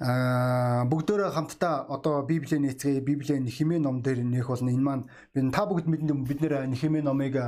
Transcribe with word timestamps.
Аа 0.00 0.84
бүгдөө 0.90 1.30
хамтдаа 1.30 1.86
одоо 1.86 2.26
Библийн 2.26 2.66
эцгээ 2.66 3.00
Библийн 3.00 3.44
Нехемийн 3.44 3.82
ном 3.82 4.02
дээр 4.02 4.26
нэх 4.26 4.48
болно. 4.48 4.70
Энэ 4.70 4.82
маань 4.82 5.04
та 5.54 5.66
бүгд 5.66 5.86
мэднэ 5.86 6.12
бид 6.26 6.40
нэр 6.42 6.66
Нехемийн 6.66 7.04
номыг 7.04 7.38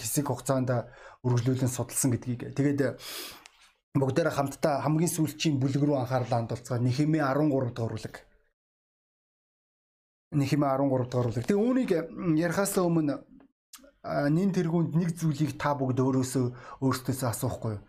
хэсэг 0.00 0.32
хугацаанд 0.32 0.72
үргэлжлүүлэн 1.20 1.68
судалсан 1.68 2.16
гэдгийг. 2.16 2.56
Тэгээд 2.56 2.96
бүгдээ 4.00 4.32
хамтдаа 4.32 4.80
хамгийн 4.80 5.12
сүүлчийн 5.12 5.60
бүлэг 5.60 5.82
рүү 5.84 5.96
анхаарлаа 6.00 6.40
хандуулцгаа 6.40 6.78
Нехемийн 6.80 7.24
13 7.28 7.76
дугаар 7.76 7.92
бүлэг. 7.92 8.16
Нехемийн 10.32 10.70
13 10.72 11.10
дугаар 11.12 11.28
бүлэг. 11.28 11.44
Тэгээ 11.44 11.64
үүнийг 11.64 11.90
ярихаас 12.40 12.80
өмнө 12.80 13.20
нин 14.32 14.50
тэргуунд 14.56 14.94
нэг 14.96 15.12
зүйлийг 15.18 15.58
та 15.60 15.74
бүгд 15.74 16.00
өөрөөсөө 16.00 16.46
өөртөөсөө 16.80 17.28
асуухгүй 17.28 17.72
юу? 17.76 17.82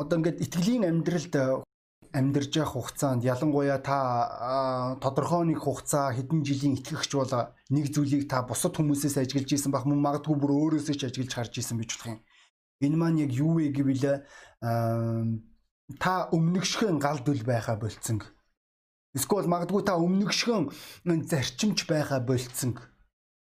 Одоо 0.00 0.16
ингээд 0.18 0.42
итгэлийн 0.44 0.88
амьдралд 0.88 1.34
амьдарж 2.12 2.52
явах 2.58 2.74
хугацаанд 2.74 3.22
ялангуяа 3.22 3.78
та 3.78 4.98
тодорхой 5.00 5.46
нэг 5.46 5.62
хугацаа 5.62 6.10
хэдэн 6.16 6.42
жилийн 6.42 6.74
итгэгч 6.78 7.10
бол 7.14 7.32
нэг 7.70 7.94
зүйлийг 7.94 8.26
та 8.26 8.42
бусад 8.42 8.74
хүмүүсээс 8.74 9.16
ажиглаж 9.22 9.50
исэн 9.54 9.70
бах 9.70 9.86
мөн 9.86 10.02
магадгүй 10.02 10.34
бүр 10.34 10.52
өөрөөсөө 10.74 10.96
ч 10.98 11.02
ажиглаж 11.06 11.32
харж 11.34 11.54
исэн 11.62 11.78
байж 11.78 11.94
болох 11.94 12.18
юм. 12.18 12.20
Энэ 12.82 12.96
маань 12.98 13.22
яг 13.22 13.30
юу 13.30 13.62
вэ 13.62 13.70
гэвэл 13.70 14.26
та 15.98 16.14
өмнөгшгөн 16.34 16.98
гал 16.98 17.22
дүл 17.22 17.42
байхаа 17.46 17.78
болцсон. 17.78 18.18
Эсвэл 19.14 19.46
магадгүй 19.46 19.82
та 19.86 19.94
өмнөгшгөн 19.94 20.70
зарчимч 21.30 21.86
байхаа 21.86 22.18
болцсон. 22.18 22.74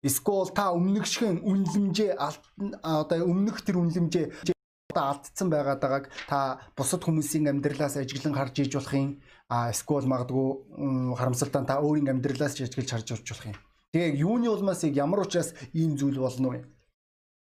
Эсвэл 0.04 0.54
та 0.54 0.76
өмнөгшгөн 0.76 1.41
үнлэмжээ 1.41 2.12
одоо 2.20 3.20
өмнөх 3.24 3.63
тэр 3.66 3.80
үнлэмжээ 3.82 4.52
алдсан 5.02 5.50
байгаад 5.50 5.82
байгааг 5.82 6.06
та 6.30 6.60
бусад 6.78 7.02
хүмүүсийн 7.04 7.50
амьдралаас 7.50 7.98
ажиглан 7.98 8.38
харж 8.38 8.60
иж 8.62 8.74
болох 8.76 8.94
юм. 8.94 9.22
А 9.50 9.72
эсвэл 9.74 10.06
магадгүй 10.06 11.16
харамсалтай 11.18 11.64
та 11.66 11.82
өөрийн 11.82 12.12
амьдралаас 12.13 12.54
ч 12.54 12.68
ажиглаж 12.68 12.90
харж 12.91 13.08
урж 13.16 13.27
болох 13.30 13.48
юм. 13.50 13.58
Тэгээ 13.94 14.18
юуны 14.26 14.48
улмаас 14.50 14.84
яг 14.84 14.96
ямар 14.98 15.26
учраас 15.26 15.54
ийм 15.74 15.98
зүйл 15.98 16.18
болно 16.18 16.50
вэ? 16.54 16.60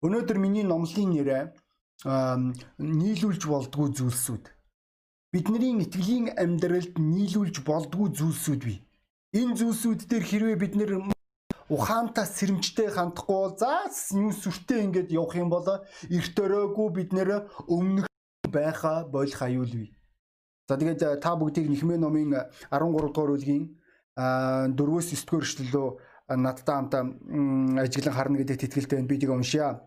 Өнөөдөр 0.06 0.38
миний 0.38 0.62
номлын 0.62 1.10
нэрээ 1.10 1.42
нийлүүлж 2.78 3.42
болдгоо 3.50 3.90
зүйлсүүд. 3.90 4.44
Бидний 5.34 5.82
итгэлийн 5.82 6.38
амьдралд 6.38 6.94
нийлүүлж 6.94 7.66
болдгоо 7.66 8.06
зүйлсүүд 8.14 8.62
бий. 8.62 8.78
Энэ 9.34 9.58
зүйлсүүд 9.58 10.06
дээр 10.06 10.24
хэрвээ 10.24 10.56
бид 10.62 10.74
нэр 10.78 10.90
ухаантай 11.68 12.26
сэрэмжтэй 12.26 12.88
хандахгүй 12.88 13.36
бол 13.36 13.56
за 13.60 13.88
юм 14.16 14.32
сүртэй 14.32 14.84
ингээд 14.88 15.12
явах 15.12 15.36
юм 15.36 15.50
бол 15.52 15.66
эрт 16.08 16.36
өрөөгүй 16.36 16.88
бид 16.96 17.10
нэр 17.12 17.48
өмнөх 17.68 18.06
байха 18.48 19.04
болох 19.04 19.42
аюулгүй. 19.42 19.92
За 20.68 20.76
тэгээд 20.76 21.20
та 21.20 21.36
бүгдийг 21.36 21.68
Нэхмээ 21.68 21.96
номын 22.00 22.48
13 22.72 22.92
дугаар 22.92 23.32
бүлгийн 23.36 23.64
4-өөс 24.16 25.08
9 25.12 25.24
дугаар 25.28 25.44
эшлэлөө 25.44 25.88
надтай 26.36 26.74
хамт 26.76 26.94
ажиглан 27.80 28.14
харна 28.16 28.36
гэдэгт 28.38 28.64
итгэлтэй 28.68 28.96
байна. 29.00 29.08
Би 29.08 29.18
тийг 29.18 29.30
уншия. 29.32 29.80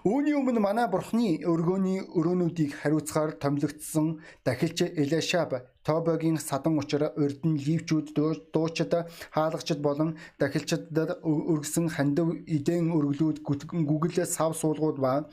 Үүний 0.00 0.32
өмнө 0.32 0.62
манай 0.64 0.88
бурхны 0.88 1.44
өргөөний 1.44 2.00
өрөөнүүдийг 2.16 2.72
хариуцгаар 2.80 3.36
томилогдсон 3.36 4.24
дахилч 4.48 4.88
Элешаб 4.96 5.52
Тобогийн 5.84 6.40
садан 6.40 6.80
учраа 6.80 7.12
урдн 7.20 7.60
ливчүүд 7.60 8.16
дуучид 8.48 8.96
хаалгачд 9.28 9.80
болон 9.84 10.16
дахилчдад 10.40 11.20
өргөсөн 11.20 11.92
хандив 11.92 12.32
эдэн 12.48 12.88
өргөлүүд 12.96 13.44
гүгэл 13.44 14.24
сав 14.24 14.56
суулгууд 14.56 14.96
ба 15.04 15.28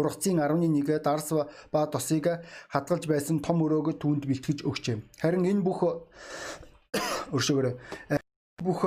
Ургацын 0.00 0.40
11 0.40 1.04
дарс 1.04 1.28
ба 1.68 1.84
тосыг 1.84 2.40
хадгалж 2.72 3.04
байсан 3.12 3.44
том 3.44 3.60
өрөөг 3.60 4.00
түүнд 4.00 4.24
бэлтгэж 4.24 4.64
өгчээ. 4.64 4.96
Харин 5.20 5.44
энэ 5.44 5.60
бүх 5.60 5.84
өршөөгөр 7.36 7.76
бүх 8.64 8.80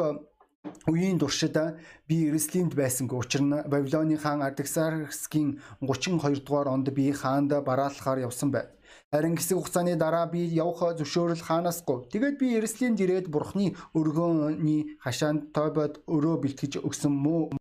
үеийн 0.87 1.19
туршид 1.19 1.57
би 2.07 2.15
Иерусалимд 2.25 2.73
байсангүй 2.75 3.17
учир 3.19 3.41
нь 3.41 3.61
Вавилоны 3.71 4.17
хаан 4.17 4.41
Артаксарксгийн 4.41 5.59
32 5.81 6.45
дугаар 6.45 6.67
онд 6.75 6.87
би 6.93 7.11
хаанд 7.11 7.51
бараалахаар 7.65 8.19
явсан 8.27 8.51
байв. 8.51 8.69
Харин 9.11 9.37
хэсэг 9.37 9.57
хугацааны 9.57 9.95
дараа 9.95 10.25
би 10.27 10.41
явах 10.45 10.97
зөвшөөрөл 10.99 11.43
хаанасгүй. 11.47 11.97
Тэгээд 12.11 12.35
би 12.41 12.47
Иерусалимд 12.53 12.99
ирээд 13.01 13.27
Бурхны 13.33 13.75
өргөөний 13.97 14.97
хашаанд 15.01 15.53
Тобод 15.55 16.03
өрөө 16.05 16.35
бэлтгэж 16.43 16.73
өгсөн 16.87 17.13
муу 17.13 17.53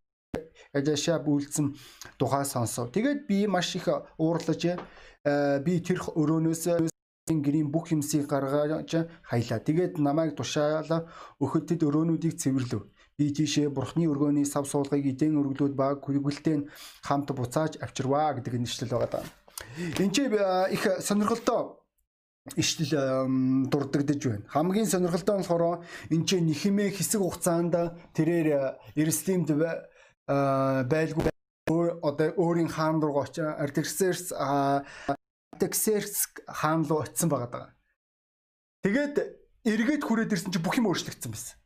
Эжаша 0.74 1.18
бүлдсэн 1.22 1.76
тухай 2.18 2.44
сонсов. 2.44 2.90
Тэгээд 2.90 3.26
би 3.28 3.46
маш 3.46 3.76
их 3.76 3.86
уурлаж 4.18 4.62
э, 4.66 5.60
би 5.62 5.78
тэр 5.80 6.02
өрөөнөөс 6.02 6.90
гэрийн 7.24 7.70
бүх 7.72 7.88
юмсыг 7.94 8.26
гаргаж 8.28 9.08
хаялаа. 9.22 9.60
Тэгээд 9.64 9.96
намайг 9.96 10.36
тушаалаа 10.36 11.08
өхөдөд 11.40 11.80
өрөөнүүдийг 11.86 12.34
цэвэрлэв. 12.36 12.82
Би 13.14 13.30
тийшээ 13.30 13.70
бурхны 13.70 14.10
өргөөний 14.10 14.42
сав 14.42 14.66
суулгыг 14.66 15.06
эдэн 15.06 15.38
өргөлүүд 15.38 15.74
ба 15.78 15.94
күлгэлтэн 16.02 16.66
хамт 17.06 17.30
буцааж 17.30 17.78
авчирваа 17.78 18.34
гэдэг 18.34 18.58
нэшлэл 18.58 18.90
байгаа 18.90 19.22
даа. 19.22 19.24
Энд 20.02 20.14
чи 20.14 20.26
их 20.26 20.82
сонирхолтой 20.98 21.78
иштэл 22.58 22.90
дурддагдж 23.70 24.22
байна. 24.26 24.44
Хамгийн 24.50 24.90
сонирхолтой 24.90 25.38
нь 25.38 25.46
болохоор 25.46 25.86
энэ 26.10 26.26
ч 26.26 26.42
нэхэмээ 26.42 26.90
хэсэг 26.90 27.22
хугацаанд 27.22 27.74
тэрээр 28.18 28.82
Иерусалимд 28.98 29.48
байлгүй 30.26 31.30
одоо 32.02 32.28
өөрийн 32.36 32.68
хаан 32.68 33.00
руу 33.00 33.22
очиж 33.22 33.46
Артаксеркс 33.46 34.34
Артаксеркс 35.54 36.34
хаан 36.50 36.84
руу 36.84 37.06
очисон 37.06 37.30
байгаа 37.30 37.50
даа. 37.50 37.66
Тэгээд 38.84 39.16
эргээд 39.64 40.02
хүрээд 40.04 40.34
ирсэн 40.36 40.52
чинь 40.52 40.66
бүх 40.66 40.76
юм 40.76 40.90
өөрчлөгдсөн 40.92 41.32
байсан. 41.32 41.56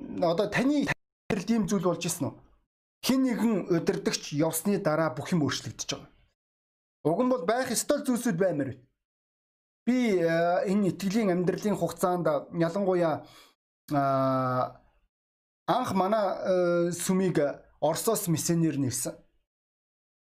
Одоо 0.00 0.48
таны 0.48 0.88
амьдралд 0.88 1.50
ийм 1.50 1.64
зүйл 1.68 1.84
болж 1.84 2.04
исэн 2.06 2.32
үү? 2.32 2.34
Хин 3.04 3.20
нэгэн 3.24 3.54
удирдахч 3.72 4.32
явсны 4.36 4.78
дараа 4.80 5.12
бүх 5.12 5.32
юм 5.32 5.44
өөрчлөгдөж 5.44 5.88
байгаа. 5.92 6.10
Уг 7.04 7.20
нь 7.24 7.32
бол 7.32 7.44
байх 7.48 7.72
ёстой 7.72 8.04
зүйлсүүд 8.04 8.36
баймаар 8.36 8.76
байна. 8.76 8.84
Би 9.86 10.20
энэ 10.20 10.92
итгэлийн 10.92 11.32
амьдралын 11.32 11.76
хугацаанд 11.80 12.26
ялангуяа 12.52 13.24
анх 15.64 15.90
манай 15.96 16.92
сүмийг 16.92 17.40
Оросоос 17.80 18.28
миссионер 18.28 18.76
нэвсэн. 18.76 19.16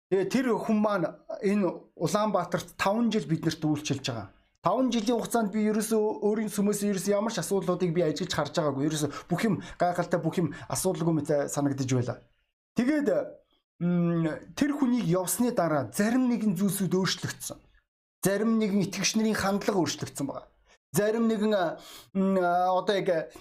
Тэгээ 0.09 0.31
тэр 0.31 0.47
хүн 0.56 0.79
маань 0.79 1.12
энэ 1.44 1.68
Улаанбаатарт 2.00 2.79
5 2.79 3.12
жил 3.12 3.28
биднэрт 3.28 3.59
үйлчилж 3.59 4.06
байгаа. 4.07 4.31
5 4.59 4.92
жилийн 4.92 5.16
хугацаанд 5.16 5.53
би 5.56 5.64
ерөөсөө 5.72 6.03
өөрийн 6.20 6.52
сүмээс 6.52 6.84
ерөөсөө 6.84 7.16
ямар 7.16 7.31
ч 7.31 7.40
асуудлуудыг 7.40 7.96
би 7.96 8.03
ажиглаж 8.03 8.36
харж 8.36 8.53
байгаагүй. 8.59 8.92
Ерөөсөө 8.92 9.12
бүх 9.31 9.42
юм 9.47 9.56
гайхалтай 9.80 10.20
бүх 10.20 10.36
юм 10.36 10.52
асуудалгүй 10.68 11.16
мэт 11.16 11.30
санагдаж 11.47 11.88
байлаа. 11.88 12.20
Тэгээд 12.75 13.08
тэр 13.80 14.72
хүнийг 14.75 15.08
явсны 15.08 15.56
дараа 15.56 15.88
зарим 15.96 16.28
нэгэн 16.28 16.59
зүйлсүүд 16.59 16.92
өөрчлөгдсөн. 16.92 17.59
Зарим 18.19 18.59
нэгэн 18.59 18.84
итгэгч 18.84 19.16
нарын 19.16 19.40
хандлага 19.40 19.80
өөрчлөгдсөн 19.80 20.28
байна. 20.28 20.44
Зарим 20.92 21.31
нэгэн 21.31 21.56
одоо 21.56 22.96
яг 23.00 23.31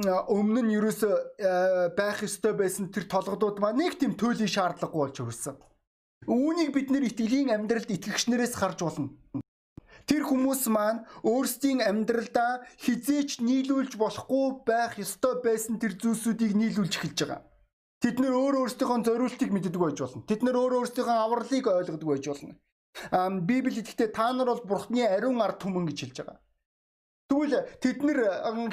өмнө 0.00 0.64
нь 0.64 0.74
ерөөсөө 0.80 1.92
байх 1.92 2.24
ёстой 2.24 2.56
байсан 2.56 2.88
тэр 2.88 3.04
толгодууд 3.04 3.60
маань 3.60 3.84
нэг 3.84 4.00
тийм 4.00 4.16
төлөй 4.16 4.48
шаардлагагүй 4.48 5.12
болж 5.12 5.20
өрсөн. 5.20 5.60
Үүнийг 6.24 6.72
бид 6.72 6.88
нэр 6.88 7.04
итгэлийн 7.12 7.52
амьдралд 7.52 7.92
итгэгчнэрээс 7.92 8.56
харж 8.56 8.80
болно. 8.80 9.12
Тэр 10.04 10.22
хүмүүс 10.28 10.68
маань 10.68 11.04
өөрсдийн 11.24 11.80
амьдралдаа 11.80 12.68
хизээч 12.84 13.40
нийлүүлж 13.40 13.96
болохгүй 13.96 14.46
байх 14.68 15.00
ёстой 15.00 15.40
байсан 15.40 15.80
тэр 15.80 15.96
зүйлсүүдийг 15.96 16.52
нийлүүлж 16.52 16.94
эхэлж 17.00 17.18
байгаа. 17.24 17.40
Тэд 18.04 18.20
нэр 18.20 18.36
өөр 18.36 18.54
өөрсдийнхөө 18.68 19.00
зориултыг 19.00 19.48
мэддэг 19.48 19.80
байж 19.80 19.96
болно. 20.04 20.28
Тэд 20.28 20.44
нэр 20.44 20.56
өөр 20.60 20.72
өөрсдийнхөө 20.84 21.16
авралыг 21.24 21.64
ойлгодог 21.72 22.08
байж 22.12 22.24
болно. 22.28 22.54
Аа 23.08 23.30
Библи 23.40 23.80
ихдээ 23.80 24.12
та 24.12 24.28
нар 24.36 24.52
бол 24.52 24.60
Бурхны 24.68 25.08
ариун 25.08 25.40
ард 25.40 25.64
түмэн 25.64 25.88
гэж 25.88 25.98
хэлж 26.04 26.16
байгаа. 26.20 26.38
Тэгвэл 27.32 27.64
тэд 27.80 27.98
нэр 28.04 28.18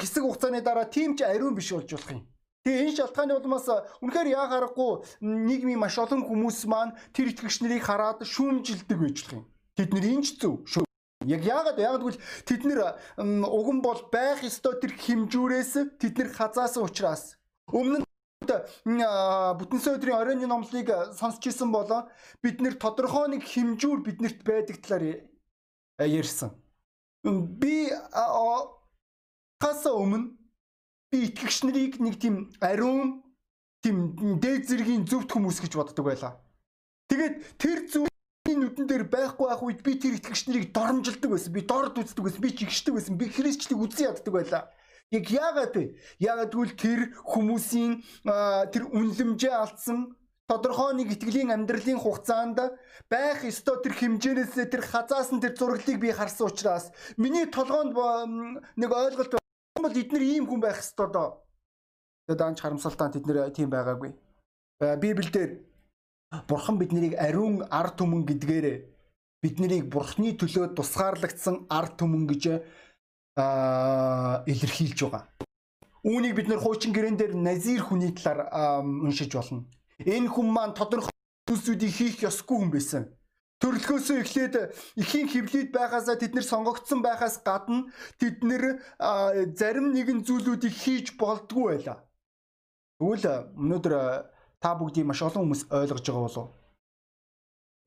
хэсэг 0.03 0.23
хугацааны 0.27 0.59
дараа 0.59 0.85
тийм 0.91 1.15
ч 1.15 1.23
ариун 1.23 1.55
биш 1.55 1.71
болж 1.71 1.87
болох 1.95 2.11
юм. 2.11 2.27
Тэгээ 2.67 2.81
энэ 2.91 2.97
шалтгааны 2.99 3.33
улмаас 3.39 3.67
үнэхээр 4.03 4.27
яа 4.35 4.45
харахгүй 4.51 4.91
нийгмийн 5.23 5.79
маш 5.79 5.95
олон 5.95 6.27
хүмүүс 6.27 6.67
маань 6.67 6.93
тэр 7.15 7.31
итгэгч 7.31 7.63
нарыг 7.63 7.81
хараад 7.87 8.19
шүүмжилдэг 8.27 8.97
байж 8.99 9.17
болох 9.23 9.33
юм. 9.39 9.45
Тэд 9.79 9.89
нэр 9.95 10.05
инж 10.11 10.37
зөв. 10.37 10.61
Яг 11.25 11.45
яагаад 11.45 11.77
яагаад 11.77 12.01
гэвэл 12.01 12.23
тэд 12.49 12.61
нэр 12.65 12.79
уган 13.45 13.81
бол 13.85 14.01
байх 14.09 14.41
ёстой 14.41 14.81
тэр 14.81 14.97
хэмжүүрээс 14.97 16.01
тэд 16.01 16.17
нэр 16.17 16.29
хазаасан 16.33 16.89
учраас 16.89 17.37
өмнө 17.69 18.01
бүтэнсэ 18.41 20.01
өдрийн 20.01 20.17
оройн 20.17 20.41
номлыг 20.49 20.89
сонсч 21.13 21.45
исэн 21.45 21.69
болоо 21.69 22.09
бид 22.41 22.57
нэр 22.61 22.73
тодорхой 22.81 23.29
нэг 23.29 23.45
хэмжүүр 23.45 24.01
биднэрт 24.01 24.41
байдаг 24.41 24.81
талаар 24.81 25.29
ярьсан. 26.01 26.49
Би 27.23 27.93
хасаа 29.61 29.93
өмнө 29.93 30.33
би 31.13 31.17
итгэгч 31.29 31.57
нарыг 31.69 32.01
нэг 32.01 32.17
тийм 32.17 32.49
ариун 32.65 33.21
тийм 33.85 34.17
дээд 34.41 34.73
зэргийн 34.73 35.05
зөвхт 35.05 35.29
хүмүүс 35.37 35.61
гэж 35.61 35.77
боддог 35.77 36.05
байлаа. 36.05 36.41
Тэгээд 37.13 37.35
тэр 37.61 37.79
зөвхний 37.85 38.20
нүдэн 38.71 38.87
дээр 38.87 39.05
байхгүй 39.11 39.47
байх 39.51 39.61
үед 39.61 39.83
би 39.83 39.99
тэр 39.99 40.15
итгэгч 40.15 40.47
нарыг 40.47 40.71
доромжилдог 40.71 41.31
байсан. 41.35 41.51
Би 41.51 41.61
дорд 41.67 41.99
үздэг 41.99 42.23
байсан. 42.23 42.39
Би 42.39 42.55
чигшдэг 42.55 42.93
байсан. 42.95 43.19
Би 43.19 43.27
христчлийг 43.27 43.83
үзэн 43.83 44.15
яддаг 44.15 44.31
байлаа. 44.31 44.63
Яг 45.11 45.27
яагаад 45.27 45.75
вэ? 45.75 45.83
Яагаад 46.23 46.51
гэвэл 46.55 46.75
тэр 46.79 46.99
хүмүүсийн 47.19 47.99
тэр 48.71 48.83
үнлэмжээ 48.95 49.51
алдсан 49.51 50.15
тодорхой 50.47 50.95
нэг 50.95 51.11
итгэлийн 51.19 51.51
амьдралын 51.51 51.99
хугацаанд 51.99 52.59
байх 53.11 53.43
ёстой 53.43 53.83
тэр 53.83 53.93
хэмжээнээс 53.99 54.55
тэр 54.71 54.83
хазаас 54.87 55.35
нь 55.35 55.43
тэр 55.43 55.55
зураглыг 55.59 55.99
би 55.99 56.15
харсан 56.15 56.47
учраас 56.47 56.95
миний 57.19 57.43
толгоонд 57.43 57.91
нэг 58.79 58.91
ойлголт 58.91 59.35
бол 59.35 59.91
эдгээр 59.91 60.23
ийм 60.23 60.47
хүн 60.47 60.63
байх 60.63 60.79
ёстой 60.79 61.11
доо. 61.11 61.43
Тэгээд 62.27 62.39
данч 62.39 62.57
харамсалтай 62.63 63.11
тэд 63.11 63.27
нэр 63.27 63.51
тийм 63.51 63.67
байгаагүй. 63.67 64.15
Библиэлд 64.79 65.70
Бурхан 66.31 66.77
биднийг 66.79 67.17
ариун 67.19 67.65
ард 67.67 67.99
түмэн 67.99 68.23
гэдгээр 68.23 68.67
биднийг 69.43 69.91
Бурханы 69.91 70.31
төлөө 70.39 70.71
тусгаарлагдсан 70.79 71.67
ард 71.67 71.99
түмэн 71.99 72.23
гэж 72.31 72.43
аа 73.35 74.43
илэрхийлж 74.47 74.99
байгаа. 75.03 75.27
Үүнийг 76.07 76.35
бид 76.39 76.47
нэр 76.47 76.63
хуучин 76.63 76.95
гэрэн 76.95 77.19
дээр 77.19 77.35
Назир 77.35 77.83
хүний 77.83 78.15
талаар 78.15 78.79
уншиж 78.79 79.35
болно. 79.35 79.67
Энэ 79.99 80.31
хүн 80.31 80.47
маань 80.55 80.73
тодорхой 80.73 81.11
зүйлсүүдийг 81.51 81.91
хийх 81.91 82.23
ёсгүй 82.23 82.57
хүн 82.63 82.71
байсан. 82.71 83.03
Төрөлхөөсөө 83.61 84.17
эхлээд 84.23 84.55
эхийн 84.97 85.27
хөвлөд 85.29 85.69
байгаасаа 85.75 86.15
тэд 86.15 86.33
нэр 86.33 86.47
сонгогдсон 86.47 87.03
байхаас 87.03 87.43
гадна 87.45 87.91
тэд 88.17 88.41
нэр 88.41 88.81
зарим 89.53 89.91
нэгэн 89.93 90.23
зүйлүүдийг 90.25 90.73
хийж 90.73 91.13
болдгүй 91.19 91.77
байлаа. 91.77 92.07
Тэгвэл 92.97 93.53
өнөөдөр 93.61 93.93
та 94.61 94.77
бүгдийг 94.77 95.09
маш 95.09 95.21
олон 95.25 95.49
хүмүүс 95.49 95.67
ойлгож 95.73 96.05
байгаа 96.05 96.23
болов. 96.29 96.47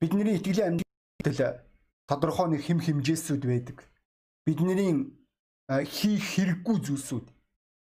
Бидний 0.01 0.35
итгэлийн 0.35 0.83
амьдрал 1.23 1.63
тодорхой 2.05 2.47
нэг 2.51 2.61
хэм 2.67 2.79
хэмжээсүүд 2.83 3.43
байдаг. 3.47 3.77
Бидний 4.45 5.15
хийх 5.71 6.23
хэрэггүй 6.35 6.77
зүйлсүүд. 6.83 7.25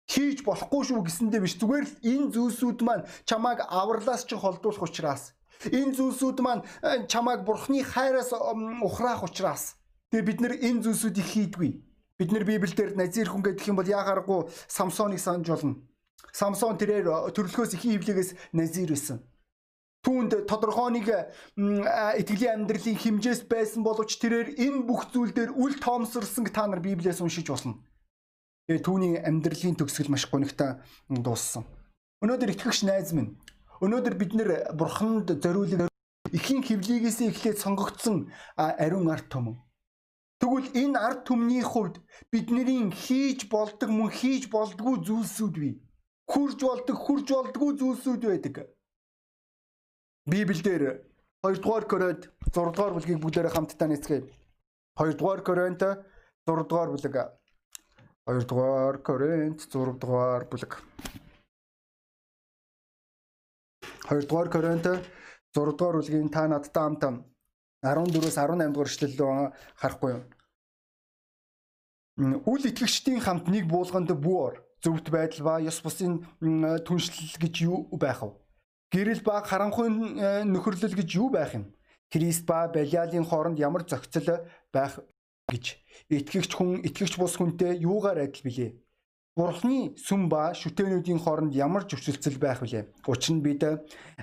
Хийж 0.09 0.41
болохгүй 0.41 0.81
шүү 0.89 1.05
гэсэндээ 1.05 1.41
биш. 1.45 1.55
Зүгээр 1.61 1.85
л 1.85 1.95
энэ 2.01 2.31
зүйлсүүд 2.33 2.79
маань 2.81 3.05
чамааг 3.29 3.69
авралаас 3.69 4.25
ч 4.25 4.33
холдуулах 4.33 4.83
учраас 4.89 5.37
энэ 5.67 5.95
зүйлсүүд 5.95 6.39
маань 6.39 6.63
чамааг 7.11 7.43
бурхны 7.43 7.83
хайраас 7.83 8.31
ухраах 8.31 9.23
учраас 9.27 9.75
тэгээ 10.11 10.27
бид 10.27 10.39
нэр 10.39 10.53
энэ 10.63 10.83
зүйлсүүдийг 10.87 11.27
хийдгүй 11.27 11.71
бид 12.15 12.29
нэр 12.31 12.47
библиэлд 12.47 12.95
назир 12.95 13.27
хүн 13.27 13.43
гэдэг 13.43 13.67
юм 13.67 13.75
бол 13.75 13.91
яхааргүй 13.91 14.47
самсоныг 14.71 15.19
санаж 15.19 15.47
болно 15.51 15.75
Самсон 16.33 16.77
тэрээр 16.77 17.07
э, 17.09 17.31
төрлөхөөс 17.33 17.75
их 17.75 17.83
хөвлөгөөс 17.83 18.29
назир 18.53 18.93
байсан. 18.93 19.19
Түүнд 19.99 20.47
тодорхой 20.47 20.95
нэг 20.95 21.11
итгэлийн 21.59 22.63
амьдралын 22.63 22.95
хэмжээс 22.95 23.51
байсан 23.51 23.83
боловч 23.83 24.15
тэрээр 24.15 24.55
энэ 24.55 24.87
бүх 24.87 25.11
зүйл 25.11 25.35
дээр 25.35 25.51
үл 25.51 25.75
тоомсорсон 25.75 26.47
та 26.47 26.71
нар 26.71 26.79
Библиэс 26.79 27.19
уншиж 27.19 27.51
болно. 27.51 27.83
Тэгээ 28.71 28.85
түүний 28.87 29.13
амьдралын 29.19 29.75
төгсгөл 29.75 30.15
маш 30.15 30.23
гонигтай 30.31 30.79
дууссан. 31.11 31.67
Өнөөдөр 32.23 32.55
итгэгч 32.55 32.87
найз 32.87 33.11
минь 33.11 33.35
өнөөдөр 33.83 34.15
бид 34.15 34.31
нэр 34.39 34.49
бурханд 34.79 35.35
зориулсан 35.43 35.91
эхийн 36.31 36.63
хөвлийгээс 36.63 37.19
эхлээд 37.27 37.59
сонгогдсон 37.59 38.31
ариун 38.55 39.11
арт 39.11 39.27
түмэн. 39.27 39.59
Тэгвэл 40.39 40.71
энэ 40.79 40.95
арт 40.95 41.27
түмний 41.27 41.63
хувьд 41.63 41.99
бидний 42.31 42.87
хийж 42.95 43.51
болдог 43.51 43.91
мөн 43.91 44.11
хийж 44.15 44.47
болдгүй 44.47 45.03
зүйлсүүд 45.03 45.55
бий 45.59 45.75
хурж 46.29 46.61
болдог, 46.61 46.97
хурж 47.05 47.27
болдгүй 47.33 47.71
зүйлсүүд 47.79 48.23
байдаг. 48.29 48.55
Библиэлд 50.29 51.01
2 51.41 51.63
дугаар 51.63 51.85
Коринт 51.89 52.29
6 52.53 52.53
дугаар 52.53 52.93
бүлгийг 52.93 53.19
бүгдээрээ 53.23 53.53
хамтдаа 53.55 53.87
нэцгээе. 53.89 54.29
2 54.99 55.17
дугаар 55.17 55.41
Коринт 55.41 55.81
6 55.81 56.67
дугаар 56.69 56.89
бүлэг 56.93 57.15
2 58.29 58.45
дугаар 58.45 58.97
Коринт 59.01 59.59
6 59.65 59.97
дугаар 60.01 60.43
бүлэг 60.51 60.73
2 64.05 64.27
дугаар 64.29 64.49
Коринт 64.53 64.85
6 64.85 65.73
дугаар 65.73 65.95
бүлгийн 65.97 66.29
та 66.29 66.45
надтай 66.47 66.83
хамт 66.83 67.03
14-өөс 67.81 68.37
18 68.37 68.69
дугаар 68.75 68.89
эшлэл 68.91 69.15
харахгүй 69.81 70.11
юу? 70.13 70.23
Үл 72.45 72.63
итгэгчдийн 72.69 73.23
хамт 73.23 73.47
нэг 73.47 73.65
буулганд 73.71 74.11
бүүр 74.11 74.68
зөвхт 74.83 75.09
байдал 75.11 75.43
ба 75.45 75.53
ёс 75.61 75.79
бусын 75.83 76.23
түншлэл 76.39 77.35
гэж 77.39 77.55
юу 77.67 77.87
байх 77.97 78.23
вэ? 78.23 78.31
Гэрэл 78.91 79.21
ба 79.21 79.43
харанхуйн 79.45 79.95
э, 80.17 80.43
нөхөрлөл 80.49 80.95
гэж 80.95 81.09
юу 81.19 81.29
байх 81.29 81.53
юм? 81.53 81.65
Христ 82.09 82.45
ба 82.49 82.67
Балиалын 82.67 83.25
хооронд 83.25 83.59
ямар 83.59 83.85
зохицол 83.85 84.49
байх 84.73 84.99
гэж 85.51 85.77
итгэгч 86.09 86.51
хүн 86.57 86.81
итгэгч 86.87 87.21
бус 87.21 87.37
хүнтэй 87.37 87.77
юугаар 87.85 88.25
адил 88.25 88.41
билээ? 88.41 88.71
Бурхны 89.37 89.93
сүм 89.93 90.25
ба 90.25 90.57
шүтэнүүдийн 90.57 91.21
хооронд 91.21 91.53
ямар 91.53 91.85
зөрчилцөл 91.85 92.41
байх 92.41 92.65
вүлээ? 92.65 93.05
Учир 93.05 93.37
нь 93.37 93.45
бид 93.45 93.61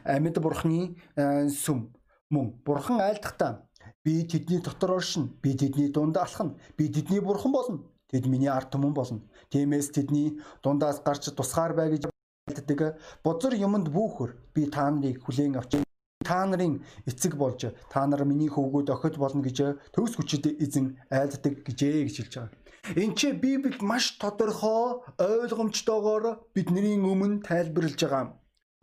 амьд 0.02 0.36
бурхны 0.42 0.98
э, 1.14 1.46
сүм 1.46 1.94
мөн 2.30 2.58
бурхан 2.66 2.98
айлдахдаа 3.00 3.66
би 4.02 4.26
тэдний 4.26 4.58
дотор 4.58 4.98
оршин 4.98 5.30
би 5.42 5.54
тэдний 5.54 5.92
дунд 5.94 6.16
алхна 6.18 6.58
би 6.76 6.90
тэдний 6.90 7.20
бурхан 7.20 7.52
болно 7.52 7.78
Тэд 8.10 8.26
миний 8.30 8.50
ард 8.50 8.70
түмэн 8.70 8.94
болно. 8.94 9.22
Тиймээс 9.50 9.90
тэдний 9.90 10.38
дундаас 10.62 11.02
гарч 11.02 11.30
тусгаар 11.34 11.74
бай 11.74 11.90
гэж 11.90 12.06
хэлдэг. 12.46 12.98
Бузар 13.24 13.54
юмд 13.58 13.90
бүүхөр 13.90 14.30
би 14.54 14.70
та 14.70 14.90
нарыг 14.90 15.24
хүлээн 15.26 15.58
авч 15.58 15.82
та 16.26 16.46
нарын 16.46 16.82
эцэг 17.06 17.34
болж 17.38 17.66
та 17.90 18.06
нар 18.06 18.24
миний 18.24 18.50
хөвгүүд 18.50 18.90
охид 18.94 19.16
болно 19.18 19.42
гэж 19.42 19.58
төгс 19.94 20.14
хүчит 20.18 20.46
эзэн 20.46 20.98
айлддаг 21.10 21.62
гэжээ 21.66 22.06
гэж 22.06 22.16
хэлж 22.18 22.34
байгаа. 22.34 22.54
Энд 22.94 23.14
чи 23.18 23.30
Библиэд 23.34 23.82
маш 23.82 24.14
тодорхой 24.22 25.02
ойлгомжтойгоор 25.18 26.46
бидний 26.54 26.98
өмнө 26.98 27.42
тайлбарлаж 27.42 27.98
байгаа. 27.98 28.24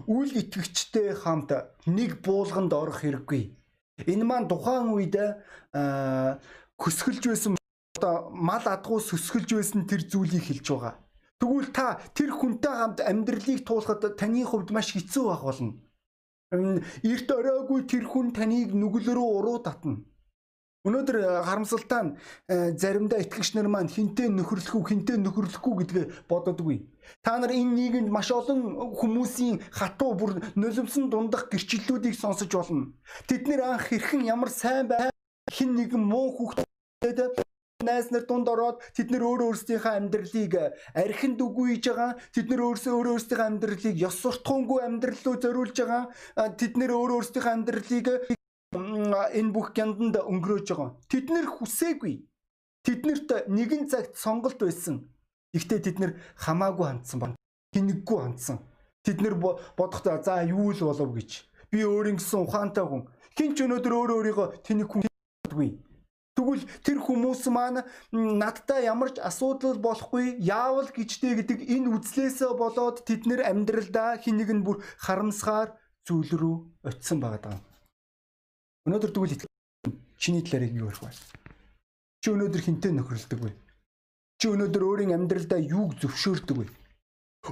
Үл 0.08 0.31
итгэгчтэй 0.40 1.16
хамт 1.16 1.52
нэг 1.88 2.20
буулганд 2.24 2.72
орох 2.75 3.00
хэрэггүй. 3.04 3.44
Энэ 4.08 4.28
маань 4.28 4.48
тухайн 4.52 4.92
үед 4.92 5.16
хөсгөлж 6.80 7.24
байсан 7.31 7.56
одоо 8.04 8.30
мал 8.36 8.64
адгуу 8.68 9.00
сөсгөлж 9.00 9.56
байсан 9.56 9.88
тэр 9.88 10.04
зүйлийг 10.04 10.44
хэлж 10.44 10.68
байгаа. 10.68 11.00
Тэгвэл 11.40 11.72
та 11.72 12.00
тэр 12.12 12.32
хүнтэй 12.36 12.72
хамт 12.72 13.00
амьдралыг 13.00 13.64
туулахад 13.64 14.20
таны 14.20 14.44
хувьд 14.44 14.72
маш 14.76 14.92
хэцүү 14.92 15.24
байх 15.32 15.44
болно. 15.48 15.80
Эрт 16.52 17.30
оройгүй 17.32 17.88
тэр 17.88 18.04
хүн 18.04 18.36
таныг 18.36 18.76
нүгэл 18.76 19.16
рүү 19.16 19.30
уруу 19.40 19.60
татна. 19.64 20.04
Өнөөдөр 20.84 21.16
э, 21.16 21.28
харамсалтай 21.48 22.02
нь 22.04 22.12
э, 22.52 22.76
заримдаа 22.76 23.24
итгэгч 23.24 23.56
нар 23.56 23.72
маань 23.72 23.88
хинтээ 23.88 24.27
нөхөрлөх 24.27 24.75
үү, 24.75 24.84
хинтээ 24.92 25.16
нөхөрлөхгүй 25.16 25.74
гэдгээ 25.80 26.27
бододгүй. 26.27 26.84
Та 27.24 27.39
нар 27.39 27.56
энэ 27.56 27.72
нийгэмд 27.72 28.12
маш 28.12 28.27
олон 28.36 28.92
хүмүүсийн 28.92 29.63
хатуу 29.72 30.12
бүр 30.12 30.44
нулимсан 30.60 31.08
дундах 31.08 31.48
гэрчлэлүүдийг 31.48 32.20
сонсож 32.20 32.51
болно. 32.51 32.92
Тэд 33.32 33.48
нэр 33.48 33.63
анх 33.63 33.96
хэрхэн 33.96 34.27
ямар 34.27 34.51
сайн 34.51 34.92
бай 34.92 35.08
хин 35.48 35.80
нэгэн 35.80 36.04
муу 36.04 36.36
хүүхдэд 36.36 37.48
найз 37.84 38.10
нар 38.12 38.24
дунд 38.25 38.48
ороод 38.50 38.82
тэд 38.96 39.12
нэр 39.12 39.24
өөрөө 39.24 39.48
өөрсдийнхөө 39.52 39.94
амьдралыг 40.00 40.54
архинд 40.96 41.40
үгүйж 41.44 41.84
байгаа. 41.92 42.12
Тэд 42.34 42.48
нэр 42.50 42.62
өөрсөө 42.68 42.94
өөрөө 42.96 43.13
өөрсдийнхөө 43.13 43.48
амьдралыг 43.52 43.96
ёс 44.00 44.16
суртахуунгүй 44.24 44.80
амьдрал 44.88 45.22
руу 45.24 45.38
зориулж 45.44 45.78
байгаа. 45.78 46.04
Тэд 46.60 46.74
нэр 46.80 46.92
өөрөө 46.96 47.18
өөрсдийнхөө 47.20 47.54
амьдралыг 47.54 48.08
энэ 48.74 49.54
бүх 49.54 49.68
гянданд 49.78 50.16
өнгөрөөж 50.18 50.68
байгаа. 50.72 50.90
Тэд 51.12 51.25
нэр 51.30 51.48
хүсээгүй. 51.48 52.16
Тэднэрт 52.84 53.48
нэгэн 53.48 53.88
цагт 53.88 54.20
сонголт 54.20 54.60
байсан. 54.60 55.08
Гэхдээ 55.54 55.80
тэд 55.80 55.98
нэр 56.02 56.12
хамаагүй 56.36 56.86
хандсан 56.90 57.20
баг. 57.22 57.32
Хинэггүй 57.72 58.20
хандсан. 58.20 58.58
Тэд 59.06 59.22
нэр 59.24 59.36
бодохдоо 59.78 60.20
за 60.20 60.44
юу 60.44 60.74
л 60.74 60.82
болов 60.84 61.16
гэж. 61.16 61.32
Би 61.72 61.86
өөр 61.86 62.12
ингэсэн 62.12 62.44
ухаантай 62.44 62.84
хүн. 62.84 63.08
Хин 63.38 63.56
ч 63.56 63.63
өнөөдөр 63.63 63.94
өөрөө 63.94 64.18
өөрийгөө 64.20 64.48
тэнэг 64.68 64.88
хүн 64.90 65.02
гэдэггүй 65.06 65.93
Тэгвэл 66.34 66.66
тэр 66.82 66.98
хүмүүс 66.98 67.46
маань 67.54 67.86
надтай 68.12 68.90
ямар 68.90 69.13
ч 69.13 69.22
асуудал 69.22 69.78
болохгүй 69.78 70.42
яавал 70.42 70.90
гэжтэй 70.90 71.38
гэдэг 71.38 71.70
энэ 71.70 71.94
үзлээсээ 71.94 72.58
болоод 72.58 73.06
тэд 73.06 73.30
нэр 73.30 73.46
амьдралдаа 73.46 74.18
хэнийг 74.18 74.50
нь 74.50 74.66
бүр 74.66 74.82
харамсгаар 74.98 75.78
зүйл 76.10 76.34
рүү 76.34 76.56
очисон 76.90 77.22
байгаа. 77.22 77.62
Өнөөдөр 78.90 79.12
тэгвэл 79.13 79.46
чиний 80.18 80.42
талаар 80.42 80.74
юу 80.74 80.90
ярих 80.90 81.06
вэ? 81.06 81.13
Чи 82.25 82.28
өнөөдөр 82.34 82.62
хинтээ 82.66 82.92
нөхрөлдөг 82.98 83.40
вэ? 83.46 83.52
Чи 84.42 84.46
өнөөдөр 84.58 84.84
өөрийн 84.90 85.13
амьдралдаа 85.13 85.62
юуг 85.62 86.02
зөвшөөрдөг 86.02 86.58
вэ? 86.58 86.66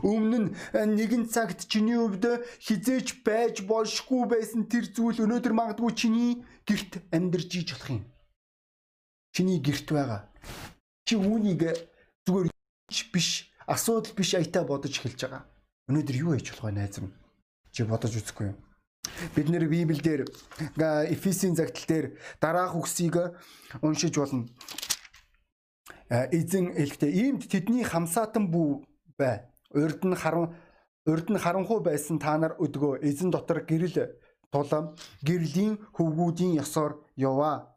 Өмнө 0.02 0.38
нь 0.42 0.50
нэгэн 0.98 1.30
цагт 1.30 1.70
чиний 1.70 2.02
хувьд 2.02 2.26
хизээч 2.66 3.22
байж 3.22 3.62
болшгүй 3.62 4.26
байсан 4.26 4.66
тэр 4.66 4.90
зүйл 4.90 5.22
өнөөдөр 5.22 5.54
магадгүй 5.54 5.92
чиний 5.94 6.42
герт 6.66 7.04
амьдарч 7.14 7.52
иж 7.62 7.70
болох 7.78 8.02
юм 8.02 8.04
чиний 9.32 9.60
герт 9.60 9.88
байгаа. 9.92 10.28
Чи 11.08 11.16
үүнийг 11.16 11.64
зүгээр 12.28 12.52
биш 13.14 13.52
асуудал 13.68 14.14
биш 14.16 14.36
аятаа 14.36 14.64
бодож 14.64 14.96
эхэлж 15.00 15.20
байгаа. 15.24 15.44
Өнөөдөр 15.88 16.16
юу 16.16 16.36
хийж 16.36 16.52
болох 16.52 16.66
вэ 16.68 16.72
найз 16.72 17.00
минь? 17.00 17.16
Чи 17.72 17.84
бодож 17.84 18.14
үзэхгүй 18.16 18.52
юу? 18.52 18.58
Бид 19.36 19.48
нэр 19.50 19.66
Библиэлд 19.66 20.30
Эфесийн 21.10 21.56
загтал 21.56 21.88
дээр 21.88 22.06
дараах 22.40 22.76
үгсийг 22.76 23.16
уншиж 23.82 24.14
болно. 24.18 24.48
Эзэн 26.10 26.76
элхтээ 26.76 27.12
иймд 27.12 27.48
тэдний 27.50 27.84
хамсаатан 27.88 28.52
бүү 28.52 28.86
бай. 29.18 29.48
Урд 29.72 30.04
нь 30.06 30.16
харан 30.16 30.54
урд 31.08 31.28
нь 31.32 31.40
харанхуй 31.40 31.80
байсан 31.82 32.20
та 32.20 32.38
нар 32.38 32.54
өдгөө 32.60 33.02
эзэн 33.02 33.32
дотор 33.32 33.64
гэрэл 33.66 34.12
тулам 34.52 34.94
гэрлийн 35.24 35.80
хөвгүүдийн 35.96 36.60
ёсоор 36.62 37.02
яваа. 37.16 37.74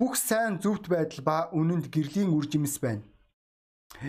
Бүх 0.00 0.16
сайн 0.16 0.56
зөвхт 0.64 0.88
байдал 0.88 1.20
ба 1.20 1.36
үнэнд 1.52 1.92
гэрлийн 1.92 2.32
үр 2.32 2.48
жимс 2.48 2.80
байна. 2.80 3.04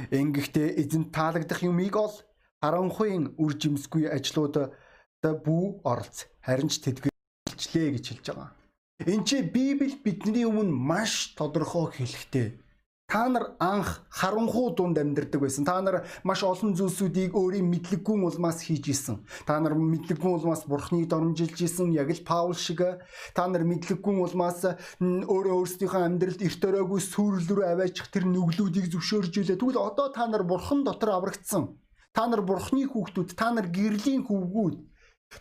Ингэхдээ 0.07 0.79
эзэнт 0.79 1.12
таалагдах 1.12 1.60
юмыг 1.67 2.00
ол 2.00 2.15
харанхуйн 2.63 3.36
үр 3.36 3.53
жимсгүй 3.60 4.07
ажлууд 4.07 4.71
бүү 5.19 5.83
оролц. 5.83 6.31
Харин 6.39 6.71
ч 6.71 6.79
тэдгэлжлээ 6.79 7.88
гэж 7.91 8.05
хэлж 8.07 8.25
байгаа. 8.31 8.55
Энд 9.03 9.27
чи 9.27 9.43
Библи 9.43 10.00
бидний 10.00 10.48
өмнө 10.48 10.71
маш 10.71 11.36
тодорхой 11.36 11.91
хэлэхтэй 11.91 12.55
Та 13.12 13.27
нар 13.27 13.58
анх 13.60 14.08
харанхуу 14.10 14.72
дунд 14.72 14.98
амьдардаг 14.98 15.41
байсан. 15.41 15.65
Та 15.65 15.82
нар 15.82 16.08
маш 16.24 16.44
олон 16.48 16.72
зүйлсүүдийг 16.80 17.36
өөрийн 17.36 17.68
мэдлэггүй 17.68 18.24
улмаас 18.24 18.63
хийж 18.63 18.88
исэн. 18.88 19.20
Та 19.44 19.60
нар 19.60 19.75
мэдлэггүй 19.75 20.32
улмаас 20.32 20.63
бурхныг 20.63 21.12
дормжилж 21.12 21.60
исэн. 21.60 21.91
Яг 21.91 22.08
л 22.08 22.24
Паул 22.24 22.56
шиг 22.56 22.80
та 23.36 23.51
нар 23.51 23.68
мэдлэггүй 23.68 24.15
улмаас 24.15 24.63
өөрөө 25.03 25.56
өөрсдийнхөө 25.60 26.08
амьдралд 26.08 26.39
эрт 26.39 26.63
өрөөгүй 26.63 27.01
сүрэл 27.03 27.51
рүү 27.51 27.65
аваачих 27.68 28.08
тэр 28.15 28.32
нүглүүдийг 28.32 28.88
зөвшөөржүүлээ. 28.96 29.60
Тэгвэл 29.60 29.91
одоо 29.91 30.08
та 30.15 30.32
нар 30.32 30.48
бурхан 30.48 30.88
дотор 30.88 31.12
аврагдсан. 31.12 31.75
Та 32.15 32.32
нар 32.32 32.48
бурхны 32.48 32.88
хүүхдүүд, 32.88 33.36
та 33.36 33.51
нар 33.51 33.68
гэрлийн 33.68 34.24
хүүгүүд. 34.24 34.75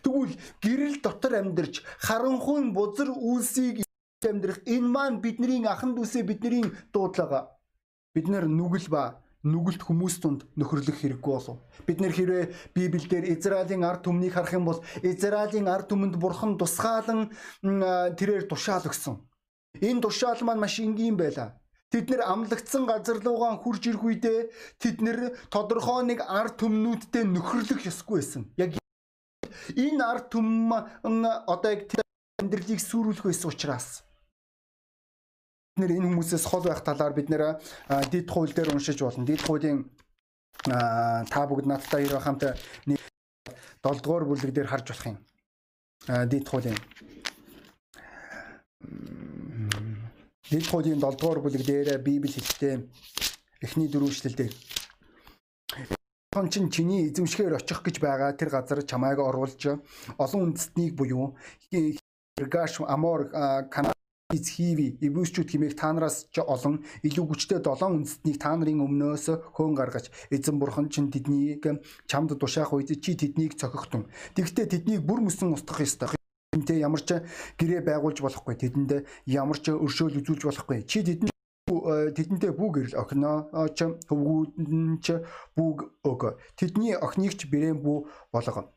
Тэгвэл 0.03 0.35
гэрэл 0.59 0.99
дотор 0.99 1.39
амьдарч 1.39 1.87
харанхуйн 2.03 2.75
бузар 2.75 3.15
үйлсийг 3.15 3.87
амьдрах 4.27 4.59
энэ 4.67 4.91
маань 4.91 5.23
бидний 5.23 5.63
ахан 5.63 5.95
дүүсээ 5.95 6.27
бидний 6.27 6.67
дуудлага 6.91 7.60
бид 8.13 8.27
нэр 8.27 8.45
нүгэл 8.47 8.87
ба 8.91 9.21
нүгэлт 9.43 9.81
хүмүүс 9.81 10.15
тунд 10.21 10.45
нөхөрлөх 10.53 11.01
хэрэггүй 11.01 11.33
болов. 11.33 11.57
Бид 11.87 11.97
нэр 11.97 12.13
хэрвээ 12.13 12.45
Библиэлд 12.77 13.25
Израилийн 13.25 13.81
ард 13.81 14.05
түмнийг 14.05 14.37
харах 14.37 14.53
юм 14.53 14.69
бол 14.69 14.85
Израилийн 15.01 15.65
ард 15.65 15.89
түмэнд 15.89 16.15
бурхан 16.21 16.61
тусгаалan 16.61 17.33
тэрээр 17.65 18.45
тушаал 18.45 18.85
өгсөн. 18.85 19.17
Энэ 19.81 20.01
тушаал 20.05 20.45
маань 20.45 20.61
маш 20.61 20.77
энгийн 20.77 21.17
байлаа. 21.17 21.57
Тэд 21.89 22.13
нэр 22.13 22.21
амлагдсан 22.21 22.85
газар 22.85 23.17
руугаа 23.19 23.57
хурж 23.57 23.89
ирэх 23.89 24.03
үедээ 24.05 24.39
тэд 24.77 25.01
нэр 25.01 25.19
тодорхой 25.49 26.05
нэг 26.05 26.21
ард 26.21 26.61
түмнүүдтэй 26.61 27.25
нөхөрлөх 27.25 27.81
ёсгүй 27.89 28.21
байсан. 28.21 28.45
Яг 28.61 28.77
энэ 29.73 30.03
ард 30.05 30.29
түм 30.29 30.71
одоо 30.71 31.71
яг 31.73 31.89
амьдралыг 32.39 32.79
сүрүүлэх 32.79 33.25
байсан 33.25 33.49
учраас 33.51 33.87
нэр 35.81 35.97
энэ 35.97 36.07
хүмүүсээс 36.13 36.45
хол 36.45 36.63
байх 36.69 36.85
талаар 36.85 37.13
бид 37.17 37.33
нэр 37.33 37.57
дид 38.13 38.29
хууль 38.29 38.53
дээр 38.53 38.71
уншиж 38.73 39.01
болно. 39.01 39.25
Дид 39.25 39.41
хуулийн 39.41 39.89
та 40.63 41.41
бүгд 41.49 41.65
надтай 41.65 42.05
ирэх 42.05 42.23
хамт 42.23 42.45
7 42.85 42.97
дугаар 43.81 44.25
бүлэг 44.29 44.53
дээр 44.53 44.69
харж 44.69 44.85
болох 44.93 45.07
юм. 45.09 45.17
Дид 46.29 46.45
хуулийн 46.45 46.77
Дид 50.51 50.65
хуулийн 50.69 51.01
7 51.01 51.17
дугаар 51.17 51.39
бүлэг 51.41 51.65
дээр 51.65 51.97
Библи 51.97 52.29
хэлтэй 52.29 52.85
эхний 53.61 53.87
дөрвөлжлэл 53.89 54.37
дээр 54.37 54.53
хон 56.33 56.49
чин 56.49 56.69
чиний 56.71 57.09
эзэмшгээр 57.09 57.57
очих 57.59 57.83
гэж 57.83 57.99
байгаа 57.99 58.31
тэр 58.33 58.49
газар 58.49 58.79
чамайг 58.87 59.19
оруулж 59.19 59.61
олон 60.17 60.41
үндэстнийг 60.45 60.95
буюу 60.95 61.35
Гаш 62.37 62.79
Амор 62.87 63.29
Канаа 63.69 64.00
Хиви 64.31 64.95
Ибүсчүүд 65.03 65.51
химээх 65.51 65.75
та 65.75 65.91
нараас 65.91 66.31
ч 66.31 66.39
олон 66.39 66.85
илүү 67.03 67.25
хүчтэй 67.27 67.59
долоон 67.59 68.03
үндэстнийг 68.03 68.39
та 68.39 68.55
нарын 68.55 68.79
өмнөөс 68.79 69.25
хөөн 69.55 69.75
гаргаж 69.75 70.07
эзэн 70.31 70.55
бурхан 70.55 70.87
чинь 70.87 71.11
тэднийг 71.11 71.67
чамд 72.07 72.39
тушаах 72.39 72.71
үед 72.71 72.95
чи 73.03 73.11
тэднийг 73.19 73.59
цохихтун. 73.59 74.07
Тэгвэл 74.35 74.71
тэднийг 74.71 75.03
бүр 75.03 75.27
мөсөн 75.27 75.51
устгах 75.51 75.83
ёстой. 75.83 76.15
Тэнтэй 76.55 76.79
ямар 76.79 77.03
ч 77.03 77.19
гэрээ 77.59 77.83
байгуулж 77.83 78.23
болохгүй. 78.23 78.55
Тэдэнд 78.55 79.07
ямар 79.27 79.59
ч 79.59 79.75
өршөөл 79.75 80.19
үзүүлж 80.23 80.43
болохгүй. 80.47 80.83
Чи 80.87 81.03
тэдэнд 81.03 81.31
тэдэнтэй 82.15 82.51
бүү 82.55 82.69
гэрэл 82.71 82.99
охиноо 82.99 83.67
ч 83.75 83.87
хөвгүүд 84.07 84.51
ч 85.03 85.07
бүүг 85.55 85.79
өг. 86.07 86.21
Тэдний 86.55 86.95
охиныг 86.95 87.35
ч 87.39 87.47
бирээн 87.47 87.79
бүү 87.79 87.97
болгоо. 88.31 88.71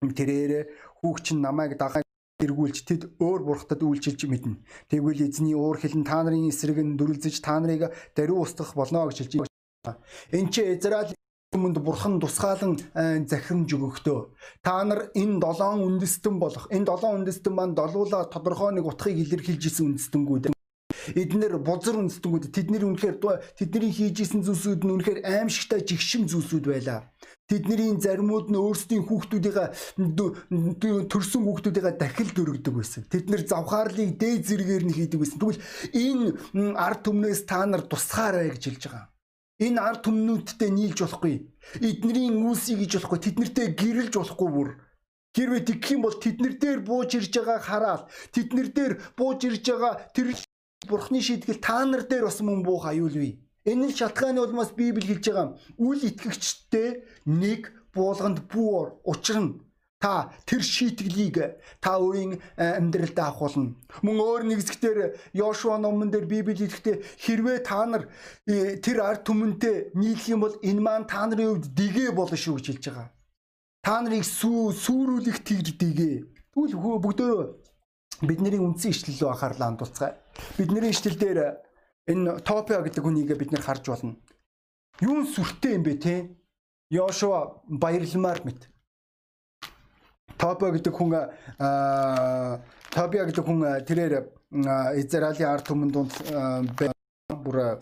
Тэрээр 0.00 0.72
хүүгч 1.04 1.36
нь 1.36 1.44
намайг 1.44 1.76
дагаа 1.76 2.00
эргүүлж 2.44 2.78
тэд 2.88 3.02
өөр 3.20 3.40
бурхтад 3.46 3.80
үйлчилж 3.84 4.26
мэднэ. 4.28 4.60
Тэгвэл 4.88 5.28
эзний 5.28 5.54
уур 5.54 5.76
хилэн 5.80 6.04
та 6.04 6.24
нарын 6.24 6.48
эсрэг 6.48 6.78
нь 6.80 6.96
дүрлзэж 6.96 7.40
та 7.40 7.60
нарыг 7.60 7.92
даруй 8.16 8.38
устгах 8.42 8.74
болно 8.74 9.08
гэж 9.08 9.18
хэлж 9.24 9.34
байна. 9.44 9.98
Энд 10.32 10.50
чи 10.52 10.60
Израиль 10.76 11.14
өмнөд 11.50 11.82
бурхан 11.82 12.20
тусгаалan 12.22 12.78
захирамж 13.26 13.70
өгөхдөө 13.74 14.18
та 14.62 14.84
нар 14.86 15.10
энэ 15.18 15.42
долоон 15.42 15.82
үндэстэн 15.88 16.38
болох 16.38 16.70
энэ 16.70 16.86
долоон 16.86 17.26
үндэстэн 17.26 17.54
маань 17.54 17.74
долуула 17.74 18.30
тодорхой 18.30 18.70
нэг 18.70 18.86
утгыг 18.86 19.18
илэрхийлж 19.18 19.66
исэн 19.66 19.98
үндэстэнгүүд 19.98 20.54
эднэр 21.14 21.58
бузар 21.60 21.96
үндэстэнгүүд 22.00 22.50
тэдний 22.54 22.82
үнэхээр 22.84 23.16
тэдний 23.58 23.92
хийж 23.92 24.16
исэн 24.24 24.42
зүйлсүүд 24.46 24.82
нь 24.84 24.94
үнэхээр 24.94 25.20
аимшигтай 25.24 25.80
жигшим 25.84 26.28
зүйлсүүд 26.30 26.64
байлаа 26.66 27.10
тэдний 27.50 27.98
заримуд 27.98 28.46
нь 28.46 28.62
өөрсдийн 28.62 29.02
хүүхдүүдийнхээ 29.10 29.68
төрсөн 31.10 31.42
хүүхдүүдийнхээ 31.42 31.94
дахил 31.98 32.30
дөрөгдөг 32.30 32.74
байсан. 32.78 33.02
Тэд 33.10 33.26
нэр 33.26 33.42
завхаарлыг 33.42 34.14
дээд 34.22 34.46
зэрэгээр 34.46 34.84
нь 34.86 34.94
хийдэг 34.94 35.18
байсан. 35.18 35.38
Тэгвэл 35.42 35.64
энэ 35.90 36.78
ард 36.78 37.00
түмнээс 37.02 37.42
та 37.50 37.66
нар 37.66 37.82
тусгаарай 37.90 38.54
гэж 38.54 38.62
хэлж 38.70 38.82
байгаа. 38.86 39.10
Энэ 39.66 39.82
ард 39.82 40.00
түмнүүдтэй 40.06 40.70
нийлж 40.70 40.98
болохгүй. 41.02 41.34
Эднэрийн 41.82 42.38
үүсийг 42.38 42.86
гэж 42.86 42.92
болохгүй. 43.02 43.18
Тэднэртэй 43.18 43.66
гэрэлж 43.74 44.14
болохгүй 44.14 44.48
бүр. 44.54 44.70
Хэрвээ 45.34 45.62
тэгэх 45.66 45.90
юм 45.94 46.02
бол 46.06 46.16
тэднэр 46.18 46.54
дээр 46.58 46.80
бууж 46.86 47.10
ирж 47.14 47.30
байгааг 47.34 47.62
хараад 47.62 48.02
тэднэр 48.34 48.68
дээр 48.74 48.92
бууж 49.14 49.46
ирж 49.46 49.62
байгаа 49.62 49.94
тэр 50.10 50.34
бурхны 50.88 51.20
шийдгэл 51.20 51.60
та 51.60 51.84
нар 51.84 52.02
дээр 52.08 52.24
бас 52.28 52.40
мөн 52.40 52.62
буух 52.64 52.86
аюулгүй. 52.88 53.36
Энэ 53.68 53.92
шалтгааны 53.92 54.40
улмаас 54.40 54.70
Библи 54.72 55.04
хэлж 55.04 55.24
байгаа 55.28 55.48
үл 55.76 56.00
итгэгчтэй 56.08 57.04
нэг 57.26 57.72
буулганд 57.92 58.48
бүү 58.48 59.04
учрна 59.04 59.60
та 60.00 60.32
тэр 60.48 60.64
шийтгэлийг 60.64 61.60
та 61.84 62.00
өөрийн 62.00 62.40
э, 62.56 62.80
амьдралд 62.80 63.18
авах 63.20 63.52
болно. 63.52 63.76
Мөн 64.00 64.16
өөр 64.16 64.42
нэг 64.48 64.64
зэгтэр 64.64 65.20
Йошуа 65.36 65.76
номон 65.76 66.08
дээр 66.08 66.24
Библи 66.24 66.56
хэлэхдээ 66.56 67.04
хэрвээ 67.20 67.58
та 67.60 67.84
нар 67.84 68.08
э, 68.48 68.80
тэр 68.80 69.04
ард 69.04 69.28
түмэнтэй 69.28 69.92
нийлэх 69.92 70.32
юм 70.32 70.40
бол 70.40 70.56
энэ 70.64 70.80
маань 70.80 71.04
та 71.04 71.28
нарын 71.28 71.60
хувьд 71.60 71.76
дэгэ 71.76 72.16
болно 72.16 72.36
шүү 72.40 72.56
гэж 72.56 72.66
хэлж 72.80 72.84
байгаа. 72.88 73.08
Та 73.84 74.00
нарыг 74.00 74.24
сүү 74.24 74.72
сүрүүлэх 74.72 75.44
тэр 75.44 75.68
дэгэ. 75.68 76.12
Тэгвэл 76.56 77.04
бүгдөө 77.04 77.36
бидний 78.20 78.58
үндсэн 78.60 78.90
ишлэл 78.92 79.18
рүү 79.20 79.30
анхаарлаа 79.32 79.68
хандуулцгаая. 79.68 80.14
Бидний 80.58 80.90
ишлэл 80.90 81.16
дээр 81.16 81.38
энэ 82.06 82.40
Топио 82.44 82.82
гэдэг 82.84 83.02
хүнийг 83.04 83.32
бид 83.38 83.52
нэр 83.52 83.62
харж 83.62 83.88
болно. 83.88 84.16
Юун 85.00 85.26
сүртэй 85.26 85.80
юм 85.80 85.84
бэ 85.84 85.94
те? 85.96 86.14
Йошуа 86.90 87.62
баярламаар 87.68 88.44
мэт. 88.44 88.68
Топио 90.36 90.72
гэдэг 90.72 90.92
хүн 90.92 91.10
аа 91.16 92.60
Топио 92.92 93.24
гэдэг 93.24 93.44
хүн 93.44 93.60
тэрээр 93.86 94.14
Израилийн 95.00 95.48
ард 95.48 95.64
түмэн 95.68 95.90
дунд 95.94 96.12
бүр 97.30 97.78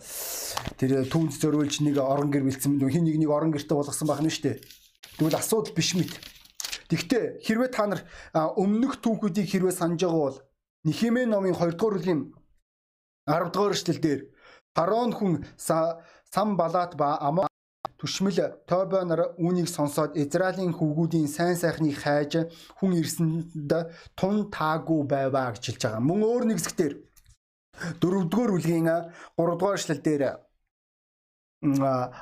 тэр 0.77 1.03
түүнд 1.09 1.33
зөрүүлж 1.35 1.81
нэг 1.83 1.97
орон 1.97 2.29
гэр 2.29 2.45
бэлдсэн 2.45 2.77
хин 2.77 3.03
нэг 3.03 3.17
нэг 3.17 3.29
орон 3.33 3.51
гэрте 3.51 3.73
болгосон 3.73 4.07
байх 4.07 4.21
нь 4.21 4.29
штэ. 4.29 4.61
Тэгвэл 5.17 5.35
асуудал 5.35 5.73
биш 5.73 5.97
мэт. 5.97 6.13
Тэгвэл 6.89 7.39
хэрвээ 7.45 7.69
та 7.69 7.85
нар 7.85 8.01
өмнөх 8.33 8.97
түүхүүдийг 9.03 9.47
хэрвээ 9.49 9.75
санаж 9.77 10.01
байгаа 10.03 10.23
бол 10.25 10.37
Нихимэ 10.87 11.29
номын 11.29 11.53
2 11.53 11.77
дугаар 11.77 11.95
бүлгийн 11.99 12.21
10 13.29 13.53
дугаар 13.53 13.75
эшлэл 13.77 14.01
дээр 14.01 14.21
Парон 14.73 15.11
хүн 15.13 15.33
сам 15.57 16.49
балаат 16.57 16.97
ба 16.97 17.17
amo 17.21 17.45
түшмэл 17.99 18.39
Тобо 18.65 19.03
нар 19.03 19.35
үүнийг 19.35 19.67
сонсоод 19.67 20.15
Израилийн 20.15 20.73
хөвгүүдийн 20.73 21.27
сайн 21.27 21.55
сайхныг 21.59 21.99
хайж 21.99 22.47
хүн 22.79 22.95
ирсэнд 22.95 23.71
тун 24.15 24.47
таагүй 24.47 25.03
байваа 25.03 25.51
гэж 25.51 25.63
хэлж 25.67 25.81
байгаа. 25.83 26.07
Мөн 26.07 26.21
өөр 26.23 26.43
нэг 26.47 26.59
зэгтэр 26.63 26.93
4-р 27.99 28.27
бүлгийн 28.31 28.87
3-р 29.35 29.75
эшлэл 29.75 30.01
дээр 30.07 30.23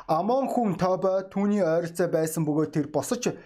Амон 0.09 0.49
хүн 0.49 0.73
Тобо 0.81 1.21
түүний 1.29 1.61
ойролцоо 1.61 2.09
байсан 2.09 2.41
бөгөөд 2.41 2.73
тэр 2.73 2.87
босож 2.89 3.37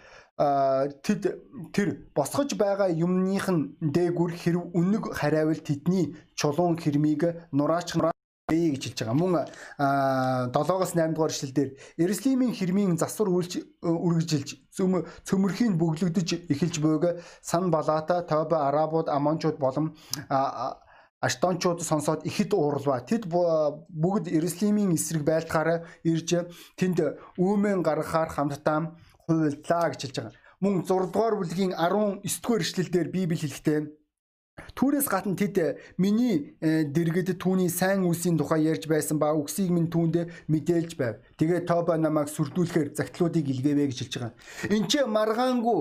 тэд 0.41 1.21
тэр 1.69 1.89
босгож 2.17 2.57
байгаа 2.57 2.89
юмных 2.89 3.45
нь 3.53 3.77
дээгүр 3.77 4.31
хэрв 4.33 4.73
үнэг 4.73 5.13
хараавал 5.13 5.61
тэдний 5.61 6.17
чулуун 6.33 6.81
хэрмийг 6.81 7.51
нураач 7.53 7.93
гэж 8.49 8.83
хэлж 8.83 8.99
байгаа. 9.05 9.15
Мөн 9.15 9.31
7-оос 10.51 10.91
8 10.97 11.13
дугаар 11.13 11.31
эшлэлдэр 11.31 11.69
Иерусалимийн 12.01 12.53
хэрмийн 12.57 12.97
засвар 12.97 13.29
үйлч 13.29 13.61
үргэлжилж 13.85 14.49
цөмөрхийн 15.23 15.77
бөглөгдөж 15.77 16.49
эхэлж 16.51 16.75
буйг 16.81 17.21
сан 17.41 17.71
балата, 17.71 18.25
Тоба, 18.25 18.67
Арабууд, 18.67 19.07
Амончууд 19.07 19.57
болон 19.61 19.95
Аштончууд 21.21 21.85
сонсоод 21.85 22.25
ихэд 22.25 22.57
уурлаа. 22.57 23.05
Тэд 23.05 23.29
бүгд 23.29 24.25
Иерусалимийн 24.25 24.97
эсрэг 24.97 25.21
байлтахаараа 25.21 25.85
ирж 26.01 26.49
тэнд 26.75 26.97
үүмэн 27.37 27.85
гаргахаар 27.85 28.29
хамтдаа 28.33 28.97
хувилдлаа 29.27 29.87
гэж 29.91 30.01
хэлж 30.01 30.17
байгаа. 30.17 30.35
Мөн 30.61 30.73
6 30.85 31.11
дугаар 31.13 31.35
бүлгийн 31.37 31.73
19 31.73 32.21
дугаар 32.41 32.61
эшлэлдэр 32.61 33.07
Библи 33.09 33.37
хэлэхдээ 33.39 33.79
Түүнээс 34.75 35.07
гадна 35.09 35.35
тэд 35.35 35.57
э, 35.57 35.77
миний 35.97 36.55
э, 36.61 36.83
дэргэд 36.85 37.39
түүний 37.41 37.69
сайн 37.69 38.05
үлсийн 38.05 38.37
тухай 38.37 38.67
ярьж 38.67 38.87
байсан 38.87 39.17
ба 39.19 39.33
үгсийг 39.33 39.71
минь 39.71 39.89
түүнд 39.89 40.47
мэдээлж 40.47 40.91
байв. 40.95 41.19
Тэгээ 41.39 41.65
Тоба 41.65 41.97
намайг 41.97 42.29
сүрдүүлэхээр 42.29 42.93
загтлуудыг 42.95 43.47
илгээвэ 43.47 43.89
гэж 43.89 43.97
хэлж 44.05 44.13
байгаа. 44.15 44.33
Энд 44.69 44.87
чи 44.91 44.99
маргаангүй 45.03 45.79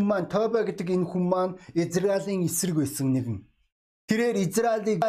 маань 0.00 0.28
Тоба 0.28 0.64
гэдэг 0.64 0.88
энэ 0.90 1.06
хүн 1.06 1.24
маань 1.28 1.58
Израилийн 1.74 2.44
эсрэг 2.44 2.76
байсан 2.82 3.12
нэгэн. 3.14 3.38
Тэрээр 4.08 4.36
Израилийг 4.48 5.00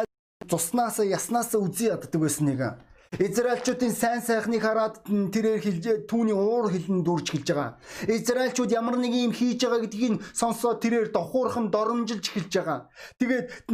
цуснаас 0.46 1.00
яснаас 1.02 1.52
үзий 1.56 1.88
яддаг 1.90 2.20
байсан 2.20 2.46
нэгэн. 2.48 2.76
Израильчуудын 3.20 3.92
сайн 3.92 4.24
сайхныг 4.24 4.64
хараад 4.64 5.04
тэрээр 5.04 5.60
хэлж 5.60 5.84
түүний 6.08 6.32
уур 6.32 6.72
хилэн 6.72 7.04
дүрж 7.04 7.28
хэлж 7.28 7.48
байгаа. 7.52 7.76
Израильчууд 8.08 8.72
ямар 8.72 8.96
нэг 8.96 9.12
юм 9.12 9.36
хийж 9.36 9.60
байгаа 9.68 9.84
гэдгийг 9.84 10.24
сонсоод 10.32 10.80
тэрээр 10.80 11.12
дохуурхан 11.12 11.68
доромжилж 11.68 12.24
хэлж 12.32 12.52
байгаа. 12.56 12.88
Тэгээд 13.20 13.68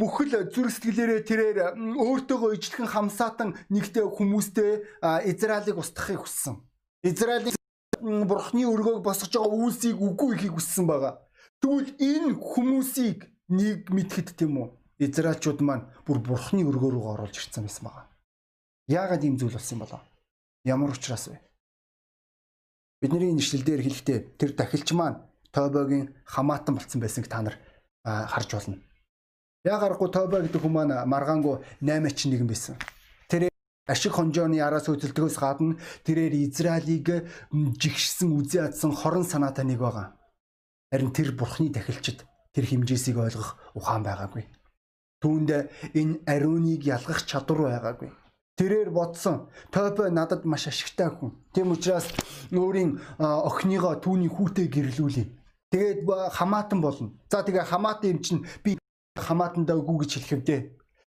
бүхэл 0.00 0.48
зүрх 0.48 0.72
сэтгэлээрээ 0.72 1.20
тэрээр 1.28 1.58
өөртөөгөө 1.76 2.56
ижлэхэн 2.56 2.88
хамсаатан 2.88 3.52
нэгтэй 3.68 4.08
хүмүүстэй 4.08 5.04
Израилийг 5.28 5.76
устгахыг 5.76 6.24
хүссэн. 6.24 6.56
Израилийн 7.04 7.60
бурхны 8.00 8.64
өргөөг 8.64 9.04
босгож 9.04 9.36
байгаа 9.36 9.60
үйлсийг 9.60 10.00
үгүй 10.00 10.40
ихийг 10.40 10.56
хүссэн 10.56 10.88
байгаа. 10.88 11.20
Тэгвэл 11.60 12.00
энэ 12.00 12.32
хүмүүсийг 12.32 13.28
нэг 13.52 13.92
мэдхэд 13.92 14.40
тийм 14.40 14.56
үү? 14.56 14.68
Израильчууд 15.04 15.60
маань 15.60 15.84
бүр 16.08 16.24
бурхны 16.24 16.64
өргөө 16.64 16.90
рүү 16.96 17.04
оруулж 17.12 17.36
ирсэн 17.36 17.68
байсан 17.68 17.84
байгаа. 17.84 18.09
Яагаад 18.90 19.22
ийм 19.22 19.38
зүйл 19.38 19.54
болсон 19.54 19.78
болоо? 19.78 20.02
Ямар 20.66 20.90
учраас 20.90 21.30
вэ? 21.30 21.38
Бидний 22.98 23.30
нэшлэл 23.30 23.62
дээр 23.62 23.86
хэлэхдээ 23.86 24.18
тэр 24.34 24.50
дахилч 24.58 24.90
маань 24.98 25.22
Тобогийн 25.54 26.10
хамаатан 26.26 26.74
болцсон 26.74 26.98
байсныг 27.00 27.30
та 27.30 27.38
нар 27.38 27.54
харж 28.04 28.50
болно. 28.50 28.82
Яагарахгүй 29.62 30.10
Тобо 30.10 30.42
гэдэг 30.42 30.58
хүмүүс 30.58 30.74
маань 30.74 31.06
маргаангүй 31.06 31.62
8 31.86 32.10
ч 32.18 32.26
нэгэн 32.26 32.50
байсан. 32.50 32.74
Тэр 33.30 33.46
ашиг 33.86 34.10
хонжооны 34.10 34.58
араас 34.58 34.90
хөдөлтгөөс 34.90 35.38
гадна 35.38 35.78
тэрээр 36.02 36.34
Израилийг 36.50 37.30
жигшсэн 37.54 38.34
үзий 38.34 38.58
адсан 38.58 38.90
хорон 38.90 39.22
санаатай 39.22 39.70
нэг 39.70 39.78
байгаа. 39.78 40.18
Харин 40.90 41.14
тэр 41.14 41.30
бурхны 41.38 41.70
дахилчид 41.70 42.26
тэр 42.50 42.64
хэмжээсийг 42.66 43.22
ойлгох 43.22 43.54
ухаан 43.78 44.02
байгаагүй. 44.02 44.50
Түүнд 45.22 45.50
энэ 45.94 46.26
ариуныг 46.26 46.82
ялгах 46.82 47.22
чадвар 47.22 47.70
байгаагүй. 47.70 48.10
Тэрээр 48.60 48.90
бодсон. 48.92 49.48
Тойбо 49.72 50.10
надад 50.12 50.44
маш 50.44 50.68
ашигтай 50.68 51.08
хүн. 51.08 51.32
Тийм 51.56 51.72
учраас 51.72 52.12
өөрийн 52.52 53.00
охиныгоо 53.16 53.96
түүний 54.04 54.28
хүүтэй 54.28 54.68
гэрлүүлээ. 54.68 55.26
Тэгээд 55.72 56.04
хамаатан 56.36 56.84
болно. 56.84 57.16
За 57.32 57.40
тэгээ 57.40 57.64
хамаатан 57.64 58.10
юм 58.12 58.20
чинь 58.20 58.44
би 58.60 58.76
хамаатандаа 59.16 59.80
үгүй 59.80 60.04
гэж 60.04 60.10
хэлэх 60.12 60.32
юм 60.36 60.42
дээ. 60.44 60.60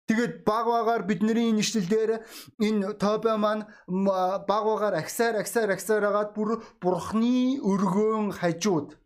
Тэгээд 0.10 0.34
баг 0.42 0.66
багаар 0.66 1.04
бидний 1.06 1.54
нэшлэл 1.54 1.86
дээр 1.86 2.12
энэ 2.58 2.98
Тобе 2.98 3.38
маань 3.38 3.70
баг 3.86 4.64
багаар 4.66 4.98
агсаар 4.98 5.38
агсаар 5.38 5.70
агсаар 5.70 6.02
агаад 6.10 6.34
бүр 6.34 6.66
бурхны 6.82 7.62
өргөөн 7.62 8.34
хажууд 8.42 8.98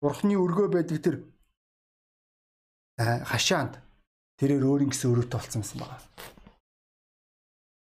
бурхны 0.00 0.40
өргөө 0.40 0.68
байдаг 0.72 0.98
тэр 1.04 1.16
хашаанд 3.28 3.76
тэрээр 4.40 4.64
өөрийн 4.68 4.92
гэсэн 4.92 5.12
өрөөтэй 5.12 5.36
болсон 5.36 5.64
юм 5.64 5.80
байна. 5.84 6.33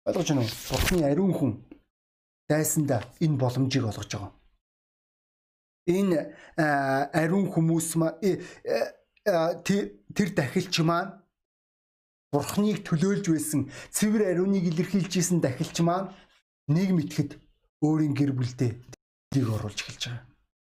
Ойлгож 0.08 0.28
байна 0.28 0.42
уу? 0.42 0.52
Бурхны 0.72 1.04
ариун 1.04 1.32
хүн 1.36 1.52
дайсанда 2.48 3.04
энэ 3.20 3.36
боломжийг 3.36 3.84
олгож 3.84 4.08
байгаа. 4.08 4.32
Энэ 5.84 6.32
ариун 7.12 7.52
хүмүүс 7.52 7.92
э, 8.24 8.40
э, 8.64 9.62
тэр 10.16 10.28
дахилч 10.32 10.80
маань 10.80 11.12
Бурхныг 12.32 12.84
төлөөлж 12.88 13.24
байсан 13.32 13.68
цэвэр 13.92 14.32
ариуныг 14.32 14.64
илэрхийлж 14.68 15.12
исэн 15.16 15.40
дахилч 15.44 15.80
маань 15.84 16.12
нэг 16.68 16.92
мэтгэд 16.96 17.40
өөрийн 17.84 18.12
гэр 18.16 18.32
бүлдээ 18.32 18.72
дэг 19.32 19.44
оруулж 19.44 19.80
эхэлж 19.84 20.02
байгаа. 20.08 20.24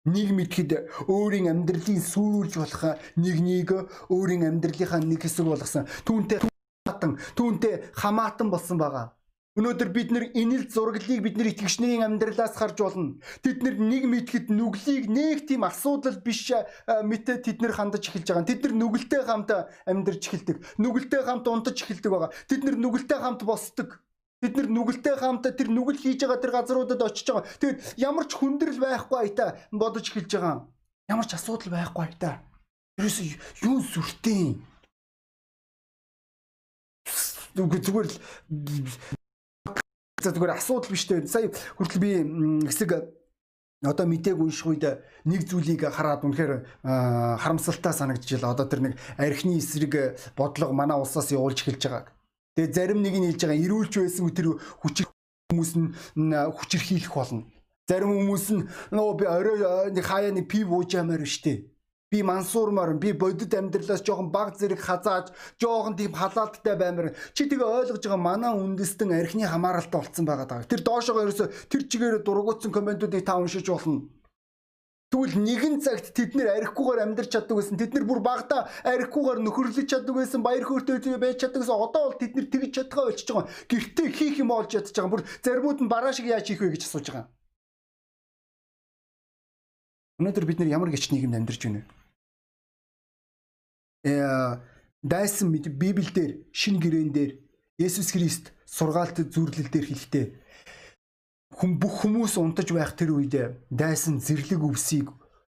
Нэг 0.08 0.28
мэтгэд 0.32 0.70
өөрийн 1.08 1.52
амьдралын 1.52 2.00
сүүлж 2.00 2.52
болох 2.60 2.96
нэг 3.16 3.36
нэг 3.44 3.68
өөрийн 4.08 4.44
амьдралынхаа 4.48 5.00
нэг 5.04 5.20
хэсэг 5.24 5.44
болгосон. 5.48 5.84
Түүнтэй 6.04 6.40
хамаатан, 6.40 7.12
түүнтэй 7.36 7.92
хамаатан 7.92 8.48
болсон 8.52 8.76
байгаа. 8.80 9.17
Өнөөдөр 9.58 9.90
бид 9.90 10.14
нэр 10.14 10.24
энэл 10.38 10.70
зураглыг 10.70 11.18
бид 11.18 11.34
нэр 11.34 11.50
итгэгчнэрийн 11.50 12.06
амьдралаас 12.06 12.54
харж 12.54 12.78
болно. 12.78 13.18
Тэд 13.42 13.66
нар 13.66 13.74
нэг 13.74 14.06
мэдхэд 14.06 14.54
нүглийг 14.54 15.10
нэг 15.10 15.50
тийм 15.50 15.66
асуудал 15.66 16.14
биш 16.22 16.54
мэтэ 16.86 17.42
тэд 17.42 17.58
нар 17.58 17.74
хандаж 17.74 18.06
эхэлж 18.06 18.38
байгаа. 18.38 18.46
Тэд 18.46 18.62
нар 18.62 18.74
нүгэлтэй 18.78 19.22
хамт 19.26 19.50
амьдарч 19.82 20.22
эхэлдэг. 20.30 20.56
Нүгэлтэй 20.78 21.22
хамт 21.26 21.50
унтаж 21.50 21.74
эхэлдэг 21.74 22.06
байгаа. 22.06 22.30
Тэд 22.46 22.62
нар 22.70 22.76
нүгэлтэй 22.78 23.18
хамт 23.18 23.42
босдог. 23.42 23.98
Бид 24.38 24.54
нар 24.54 24.70
нүгэлтэй 24.70 25.16
хамт 25.18 25.50
тэр 25.50 25.68
нүгэл 25.74 25.98
хийж 26.06 26.22
байгаа 26.22 26.38
тэр 26.38 26.54
газруудад 26.54 27.02
очиж 27.02 27.26
байгаа. 27.26 27.50
Тэгэд 27.58 27.98
ямар 27.98 28.30
ч 28.30 28.38
хүндрэл 28.38 28.78
байхгүй 28.78 29.18
айтаа 29.26 29.58
бодож 29.74 30.06
эхэлж 30.06 30.38
байгаа. 30.38 30.70
Ямар 31.10 31.26
ч 31.26 31.34
асуудал 31.34 31.74
байхгүй 31.74 32.06
айтаа. 32.06 32.46
Ерөөсөө 33.02 33.26
юу 33.66 33.82
сүртэй. 33.82 34.62
Зүгээр 37.58 38.06
л 38.06 39.17
За 40.18 40.34
зүгээр 40.34 40.58
асуудал 40.58 40.90
биш 40.90 41.06
дээ. 41.06 41.26
Сая 41.26 41.50
хүртэл 41.78 42.02
би 42.02 42.10
хэсэг 42.66 42.90
одоо 43.82 44.06
мэдээг 44.10 44.38
унших 44.38 44.66
үед 44.66 44.84
нэг 45.22 45.46
зүйлийг 45.46 45.86
хараад 45.86 46.26
үнэхээр 46.26 46.82
харамсалтай 46.82 47.94
санагдчихлаа. 47.94 48.58
Одоо 48.58 48.66
тэр 48.66 48.80
нэг 48.82 48.94
архины 49.14 49.62
эсрэг 49.62 50.18
бодлого 50.34 50.74
манай 50.74 50.98
улсаас 50.98 51.30
явуулж 51.30 51.62
эхэлж 51.62 51.86
байгааг. 51.86 52.10
Тэгээ 52.58 52.74
зарим 52.74 53.02
нэг 53.06 53.14
нь 53.14 53.26
хэлж 53.30 53.42
байгаа 53.46 53.62
эрүүлж 53.62 53.94
байсан 54.02 54.34
тэр 54.34 54.58
хүчир 54.82 55.06
хүмүүс 55.54 55.72
нь 55.78 56.34
хүчирхийлэх 56.34 57.14
болно. 57.14 57.46
Зарим 57.86 58.10
хүмүүс 58.10 58.46
нь 58.58 58.66
нөө 58.90 59.14
би 59.14 59.24
орой 59.30 59.94
нэг 59.94 60.02
хаяа 60.02 60.34
нэг 60.34 60.50
пив 60.50 60.74
ууж 60.74 60.98
ямаар 60.98 61.22
штэ. 61.22 61.70
Би 62.10 62.22
мансуурмаар 62.22 62.94
би 62.94 63.12
бодит 63.12 63.52
амьдралаас 63.52 64.00
жоохон 64.00 64.30
баг 64.32 64.56
зэрэг 64.56 64.80
хазааж 64.80 65.28
жоохон 65.60 65.94
тийм 65.96 66.16
халаалттай 66.16 66.76
баймар. 66.80 67.12
Чи 67.36 67.44
тэгээ 67.44 67.68
ойлгож 67.68 68.00
байгаа 68.00 68.16
манай 68.16 68.52
үндэстэн 68.56 69.12
архины 69.12 69.44
хамааралтай 69.44 70.00
болцсон 70.00 70.24
байгаа 70.24 70.48
даа. 70.48 70.64
Тэр 70.64 70.80
доошогоо 70.80 71.28
ерөөсө 71.28 71.68
тэр 71.68 71.84
чигээр 71.84 72.24
дургуутсан 72.24 72.72
комментуудыг 72.72 73.28
та 73.28 73.36
уншиж 73.36 73.68
болно. 73.68 74.08
Тэгвэл 75.12 75.40
нэгэн 75.40 75.80
цагт 75.84 76.12
тэд 76.16 76.32
нэр 76.36 76.48
архихгүйгээр 76.52 77.04
амьдарч 77.04 77.32
чаддаг 77.32 77.56
байсан. 77.56 77.76
Тэд 77.80 77.92
нар 77.96 78.04
бүр 78.04 78.20
багада 78.24 78.68
архихгүйгээр 78.84 79.40
нөхөрлөж 79.44 79.88
чаддаг 79.88 80.14
байсан. 80.16 80.40
Баяр 80.44 80.64
хөөртэй 80.68 81.16
байж 81.16 81.40
чаддаг 81.44 81.60
байсан. 81.64 81.80
Одоо 81.80 82.02
бол 82.12 82.20
тэд 82.20 82.32
нар 82.36 82.48
тэгж 82.52 82.72
чадгаа 82.76 83.04
болчихж 83.08 83.28
байгаа. 83.32 83.48
Гэртээ 83.72 84.08
хийх 84.12 84.36
юм 84.40 84.52
олж 84.52 84.76
ядж 84.76 84.92
байгаа. 84.92 85.12
Бүр 85.12 85.24
заримуд 85.44 85.80
нь 85.80 85.88
бараа 85.88 86.12
шиг 86.12 86.28
яаж 86.28 86.44
хийх 86.44 86.60
вэ 86.60 86.76
гэж 86.76 86.84
асууж 86.84 87.08
байгаа. 87.08 87.24
Өнөөдөр 90.20 90.44
бид 90.44 90.58
нар 90.60 90.76
ямар 90.76 90.92
гिच 90.92 91.08
нийгэмд 91.08 91.40
амьдарч 91.40 91.62
байна 91.64 91.80
вэ? 91.80 91.97
Э, 94.08 94.60
дайсан 95.02 95.52
Библиэлд 95.52 96.48
шин 96.52 96.80
гэрээн 96.80 97.12
дээр 97.12 97.30
Есүс 97.78 98.10
Христ 98.16 98.52
сургаалт 98.64 99.20
зүрлэл 99.34 99.68
дээр 99.68 99.86
хэлэхдээ 99.88 100.26
хүм 101.58 101.76
бүх 101.76 102.02
хүмүүс 102.02 102.34
унтаж 102.40 102.72
байх 102.72 102.96
тэр 102.96 103.20
үед 103.20 103.34
дайсан 103.70 104.16
зэрлэг 104.18 104.64
өвсийг 104.64 105.12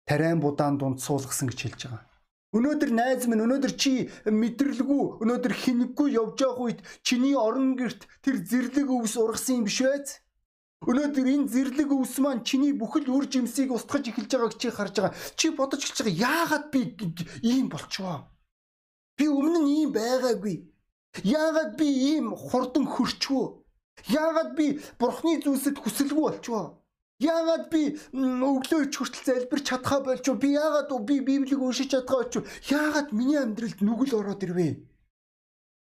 тариан 0.05 0.39
будаан 0.43 0.77
дунд 0.77 0.99
суулгасан 0.99 1.47
гэж 1.49 1.59
хэлж 1.61 1.81
байгаа. 1.87 2.03
Өнөөдөр 2.51 2.91
найз 2.91 3.23
минь 3.31 3.43
өнөөдөр 3.47 3.73
чи 3.79 4.11
мэдрэлгүй 4.27 5.23
өнөөдөр 5.23 5.53
хинэггүй 5.55 6.09
явж 6.19 6.43
явах 6.43 6.59
үед 6.59 6.79
чиний 6.99 7.35
орон 7.39 7.79
герт 7.79 8.03
тэр 8.19 8.43
зэрлэг 8.43 8.91
өвс 8.91 9.15
ургасан 9.15 9.63
юм 9.63 9.65
биш 9.71 9.79
үү? 9.79 10.03
Өнөөдөр 10.81 11.27
энэ 11.31 11.47
зэрлэг 11.47 11.89
өвс 11.93 12.17
маань 12.19 12.41
чиний 12.43 12.73
бүхэл 12.73 13.07
үр 13.07 13.29
жимсийг 13.29 13.71
устгаж 13.71 14.09
эхэлж 14.09 14.31
байгааг 14.33 14.57
чи 14.57 14.67
харж 14.73 14.95
байгаа. 14.97 15.17
Чи 15.37 15.47
бодож 15.53 15.85
эхэлж 15.85 16.01
байгаа 16.01 16.25
яагаад 16.27 16.65
би 16.73 16.81
ийм 17.45 17.69
болчихвоо? 17.69 18.30
Би 19.17 19.25
өмнө 19.27 19.59
нь 19.63 19.71
ийм 19.79 19.89
байгаагүй. 19.93 20.55
Яагаад 21.23 21.75
би 21.79 21.87
ийм 22.11 22.35
хурдан 22.35 22.85
хөрчвөө? 22.87 23.45
Яагаад 24.07 24.55
би 24.57 24.79
бурхны 24.99 25.41
зүйлсэд 25.43 25.77
хүсэлгүй 25.79 26.23
болчихвоо? 26.23 26.81
Яагаад 27.21 27.69
би 27.69 27.81
өглөөч 28.17 28.93
хүртэл 28.97 29.25
залбирч 29.27 29.65
чадхаа 29.69 30.01
болчихвоо? 30.01 30.41
Би 30.41 30.49
яагаад 30.57 30.89
би 31.05 31.19
Библийг 31.19 31.61
уншиж 31.61 31.91
чадхаа 31.91 32.23
болчихвоо? 32.23 32.49
Яагаад 32.71 33.09
миний 33.13 33.37
амьдралд 33.37 33.79
нүгэл 33.83 34.17
ороод 34.17 34.41
ирвэ? 34.41 34.69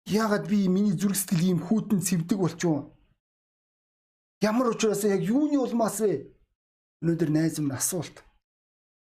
Яагаад 0.09 0.49
би 0.51 0.67
миний 0.67 0.97
зүрх 0.99 1.15
сэтгэл 1.15 1.47
ийм 1.47 1.59
хүйтэн 1.63 2.01
цэвдэг 2.03 2.39
болчихвоо? 2.41 2.91
Ямар 4.43 4.75
учраас 4.75 5.07
яг 5.07 5.23
юуны 5.23 5.55
улмаас 5.55 6.03
вэ? 6.03 6.27
Өнөөдөр 6.99 7.29
найз 7.31 7.55
минь 7.63 7.71
асуулт. 7.71 8.19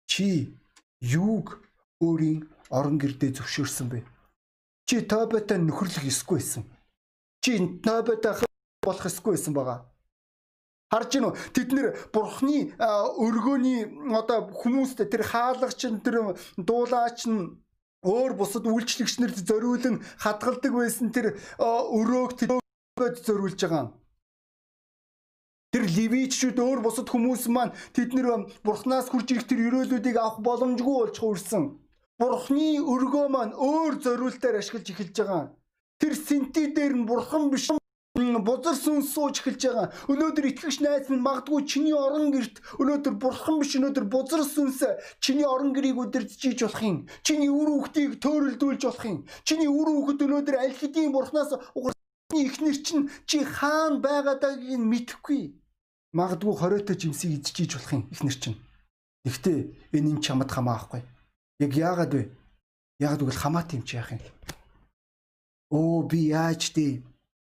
Чи 0.09 0.57
юуг 0.97 1.62
өөрийн 2.01 2.49
орон 2.69 2.97
гэрдээ 3.01 3.36
зөвшөөрсөн 3.38 3.88
бэ? 3.89 3.99
Чи 4.88 5.01
Тоботой 5.05 5.58
нөхөрлөх 5.62 6.05
ёсгүй 6.05 6.38
байсан. 6.41 6.63
Чи 7.43 7.58
Тоботой 7.86 8.34
болох 8.86 9.05
ёсгүй 9.05 9.34
байсан 9.38 9.53
байгаа. 9.53 9.79
Харж 10.89 11.10
гинөө 11.13 11.34
тэд 11.53 11.69
нэр 11.77 11.88
бурхны 12.10 12.73
өргөөний 12.82 14.10
одоо 14.10 14.49
хүмүүст 14.49 15.05
тэр 15.05 15.21
хаалгач 15.21 15.86
нь 15.86 16.01
тэр 16.01 16.34
дуулаач 16.58 17.29
нь 17.29 17.62
өөр 18.01 18.34
бусад 18.34 18.65
үйлчлэгч 18.65 19.21
нарт 19.21 19.38
зориулан 19.45 20.01
хадгалдаг 20.17 20.73
байсан 20.73 21.13
тэр 21.13 21.38
өрөөг 21.62 22.32
тэд 22.41 22.49
зориулж 23.21 23.62
байгаа. 23.62 23.93
Тэр 25.69 25.84
ливичүүд 25.86 26.58
өөр 26.58 26.79
бусад 26.82 27.08
хүмүүс 27.13 27.45
маань 27.53 27.77
тэд 27.93 28.17
нэр 28.17 28.49
бурхнаас 28.65 29.13
хурж 29.13 29.29
ирэх 29.29 29.45
тэр 29.45 29.69
өрөөлүүдийг 29.69 30.17
авах 30.17 30.41
боломжгүй 30.41 30.95
болж 30.97 31.17
хуурсан. 31.21 31.77
Бурхны 32.19 32.84
өргөө 32.84 33.27
маань 33.32 33.55
өөр 33.55 33.93
зориултаар 34.03 34.60
ашиглаж 34.60 34.91
эхэлж 34.91 35.15
байгаа. 35.23 35.43
Тэр 36.03 36.13
синти 36.19 36.67
дээр 36.75 36.93
нь 36.99 37.08
бурхан 37.08 37.47
биш 37.47 37.71
бузар 38.43 38.75
сүнс 38.75 39.15
сууж 39.15 39.39
эхэлж 39.39 39.62
байгаа. 39.63 39.88
Өнөөдөр 40.12 40.45
итгэгч 40.51 40.84
найз 40.84 41.08
минь 41.08 41.23
магадгүй 41.23 41.63
чиний 41.63 41.95
орон 41.95 42.36
герт 42.36 42.60
өнөөдөр 42.75 43.15
бурхан 43.23 43.63
биш 43.63 43.71
өнөөдөр 43.79 44.05
бузар 44.12 44.43
сүнс 44.43 44.84
чиний 45.23 45.47
орон 45.47 45.71
гэрийг 45.71 45.95
удирдах 45.95 46.60
болох 46.60 46.84
юм. 46.84 46.97
Чиний 47.23 47.47
үр 47.47 47.69
хүүхдийг 47.71 48.19
төөрөлдүүлж 48.19 48.84
болох 48.84 49.05
юм. 49.08 49.19
Чиний 49.47 49.71
үр 49.71 49.88
хүүхэд 49.88 50.19
өнөөдөр 50.27 50.55
аль 50.60 50.75
хэдийн 50.75 51.15
бурханаас 51.15 51.55
угарсны 51.71 52.39
ихнэр 52.43 52.77
чинь 52.84 53.08
чи 53.23 53.47
хаана 53.47 54.03
байгааг 54.03 54.60
нь 54.60 54.89
мэдэхгүй. 54.91 55.55
Магадгүй 56.12 56.55
хориотой 56.60 56.99
жимсийг 56.99 57.39
эзжиж 57.39 57.79
болох 57.79 57.93
юм 57.95 58.03
ихнэр 58.12 58.36
чинь. 58.36 58.60
Гэхдээ 59.23 59.60
энэ 59.95 60.19
нь 60.19 60.23
чамд 60.23 60.51
хамаахгүй. 60.51 60.99
Яг 61.60 61.72
яагаад 61.76 62.12
вэ? 62.15 62.24
Яагаад 63.00 63.22
гэвэл 63.24 63.41
хамаат 63.43 63.74
юм 63.76 63.84
чи 63.84 63.95
яах 64.00 64.12
юм. 64.15 64.24
Оо 65.69 66.04
би 66.04 66.32
яаж 66.34 66.74
дээ 66.74 67.04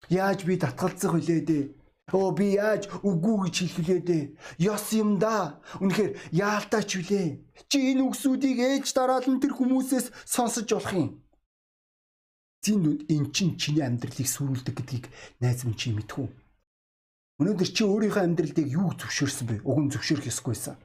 Яаж 0.10 0.44
би 0.44 0.58
татгалзах 0.60 1.16
вүлээ 1.16 1.42
дээ? 1.48 1.66
Оо 2.12 2.32
би 2.36 2.60
яаж 2.60 2.92
үгүй 3.08 3.48
гэж 3.48 3.56
хэлэх 3.56 3.78
вүлээ 3.80 4.02
дээ? 4.04 4.24
Ёс 4.60 4.92
юм 4.92 5.16
да. 5.20 5.64
Үнэхээр 5.80 6.20
яалтаач 6.36 6.90
вүлээ. 7.00 7.28
Чи 7.72 7.78
энэ 7.96 8.04
үгсүүдийг 8.12 8.60
ээж 8.60 8.92
дараал 8.92 9.24
нь 9.24 9.40
тэр 9.40 9.56
хүмүүсээс 9.56 10.12
сонсож 10.28 10.68
болох 10.68 10.92
юм. 10.92 11.10
Зин 12.64 13.00
эн 13.08 13.32
чин 13.32 13.56
чиний 13.56 13.84
амьдралыг 13.84 14.28
сүрүүлдэг 14.28 14.76
гэдгийг 14.76 15.06
найз 15.40 15.64
минь 15.64 15.80
чи 15.80 15.96
мэдхүү. 15.96 16.28
Өнөөдөр 17.40 17.70
чи 17.72 17.84
өөрийнхөө 17.88 18.24
амьдралыг 18.24 18.68
юу 18.68 18.92
зөвшөөрсөн 19.00 19.48
бэ? 19.48 19.56
Уг 19.68 19.78
нь 19.84 19.92
зөвшөөрөх 19.92 20.32
ёсгүйсэн. 20.32 20.76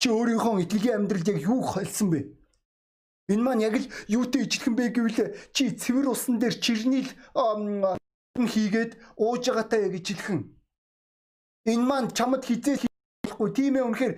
Чи 0.00 0.08
өөрийнхөө 0.12 0.64
итгэлийн 0.64 1.04
амьдралыг 1.04 1.38
юу 1.40 1.60
холсон 1.64 2.08
бэ? 2.12 2.20
Энэ 3.30 3.42
маань 3.42 3.62
яг 3.62 3.74
л 3.78 3.86
юутэй 4.10 4.42
ижилхэн 4.44 4.74
бэ 4.74 4.84
гэвэл 4.90 5.18
чи 5.54 5.70
цэвэр 5.70 6.10
усан 6.10 6.42
дээр 6.42 6.54
чирнийл 6.58 7.10
хийгээд 8.34 8.92
ууж 9.16 9.42
байгаатай 9.48 9.86
яг 9.86 9.94
ижилхэн. 9.94 10.40
Энэ 11.70 11.84
маань 11.86 12.10
чамд 12.10 12.42
хизээ 12.42 12.90
болохгүй 13.40 13.50
тийм 13.54 13.76
ээ 13.76 13.86
үнэхээр 13.88 14.14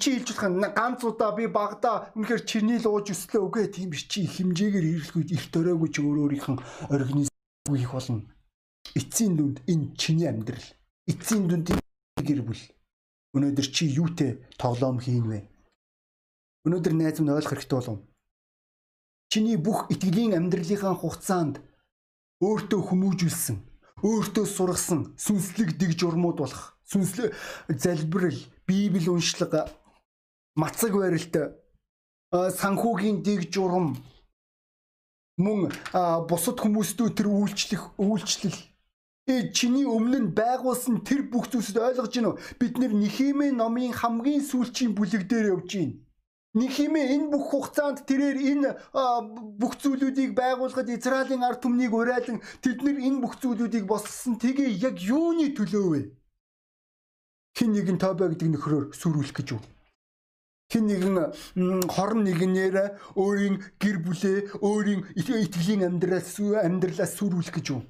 чи 0.00 0.08
хэлж 0.18 0.28
болох 0.34 0.74
ганц 0.74 1.00
удаа 1.04 1.32
би 1.36 1.46
багада 1.46 2.12
үнэхээр 2.16 2.42
чиний 2.44 2.78
л 2.82 2.90
ууж 2.90 3.14
өслөө 3.14 3.42
үгүй 3.46 3.64
тийм 3.72 3.88
биш 3.92 4.04
чи 4.10 4.26
хэмжээгээр 4.26 4.86
хэрэглэхгүй 4.88 5.24
их 5.32 5.44
дөрөөгүй 5.52 5.88
чи 5.94 6.00
өөр 6.02 6.18
өөрийнх 6.26 6.48
нь 6.52 6.62
организм 6.90 7.32
хийх 7.70 7.92
болно. 7.92 8.24
Эцсийн 8.98 9.36
дүнд 9.36 9.56
энэ 9.68 9.92
чиний 10.00 10.28
амьдрал. 10.28 10.68
Эцсийн 11.06 11.44
дүнд 11.48 11.76
гэр 12.18 12.42
бүл. 12.42 12.62
Өнөөдөр 13.36 13.66
чи 13.68 13.84
юутэй 13.86 14.40
тоглоом 14.56 14.98
хийн 14.98 15.28
вэ? 15.28 15.44
Өнөөдөр 16.64 16.94
найз 16.96 17.20
минь 17.20 17.36
ойлгох 17.36 17.52
хэрэгтэй 17.52 17.78
болов. 17.78 18.07
Чиний 19.28 19.60
бүх 19.60 19.92
итгэлийн 19.92 20.32
амьдралынхаа 20.40 20.96
хугацаанд 20.96 21.60
өөртөө 22.40 22.80
хүмүүжүүлсэн, 22.88 23.56
өөртөө 24.00 24.46
сургасан 24.48 25.00
сүнслэг 25.20 25.76
дэг 25.76 25.92
журмууд 26.00 26.40
болох 26.40 26.78
сүнслэг 26.88 27.36
залбирал, 27.68 28.40
библи 28.64 29.08
уншлага, 29.12 29.68
мацаг 30.56 30.96
барилт, 30.96 31.36
санхүүгийн 32.32 33.20
дэг 33.20 33.52
журам 33.52 34.00
мөн 35.36 35.68
бусад 36.24 36.64
хүмүүстөө 36.64 37.08
тэр 37.12 37.28
үйлчлэх 37.28 38.00
үйлчлэл. 38.00 38.58
Э 39.28 39.52
чиний 39.52 39.84
өмнө 39.84 40.18
нь 40.24 40.32
байгуулсан 40.32 41.04
тэр 41.04 41.28
бүх 41.28 41.52
зүйлсд 41.52 41.76
ойлгож 41.76 42.16
гинөө. 42.16 42.34
Бид 42.56 42.80
нэр 42.80 42.96
Нихимэ 42.96 43.52
номын 43.52 43.92
хамгийн 43.92 44.40
сүүлчийн 44.40 44.96
бүлэг 44.96 45.28
дээр 45.28 45.52
явж 45.52 45.68
гин 45.68 46.07
Нэг 46.56 46.70
хэмээ 46.72 47.06
энэ 47.12 47.28
бүх 47.28 47.44
хугацаанд 47.52 48.08
тэрээр 48.08 48.38
энэ 48.40 48.70
бүх 49.60 49.76
зүйлүүдийг 49.84 50.32
байгуулахад 50.32 50.88
Израилийн 50.88 51.44
ард 51.44 51.60
түмнийг 51.60 51.92
урайлан 51.92 52.40
тэд 52.64 52.80
нар 52.80 52.96
энэ 52.96 53.20
бүх 53.20 53.36
зүйлүүдийг 53.36 53.84
босгосон. 53.84 54.40
Тэгээ 54.40 54.80
яг 54.80 54.96
юуны 54.96 55.52
төлөө 55.52 55.86
вэ? 55.92 56.00
Хин 57.52 57.70
нэгэн 57.76 58.00
Тобе 58.00 58.32
гэдэг 58.32 58.48
нөхрөөр 58.48 58.84
сүрүүлэх 58.96 59.34
гэж 59.36 59.48
юу? 59.52 59.60
Хин 60.72 60.84
нэгэн 60.88 61.16
хорн 61.92 62.24
нэгнээр 62.24 62.96
өөрийн 63.12 63.56
гэр 63.76 63.96
бүлээ, 64.04 64.38
өөрийн 64.64 65.04
итгэлийн 65.20 65.84
амьдралаас 65.84 66.38
амьдралаас 66.64 67.12
сүрүүлэх 67.18 67.60
гэж 67.60 67.66
юу? 67.76 67.82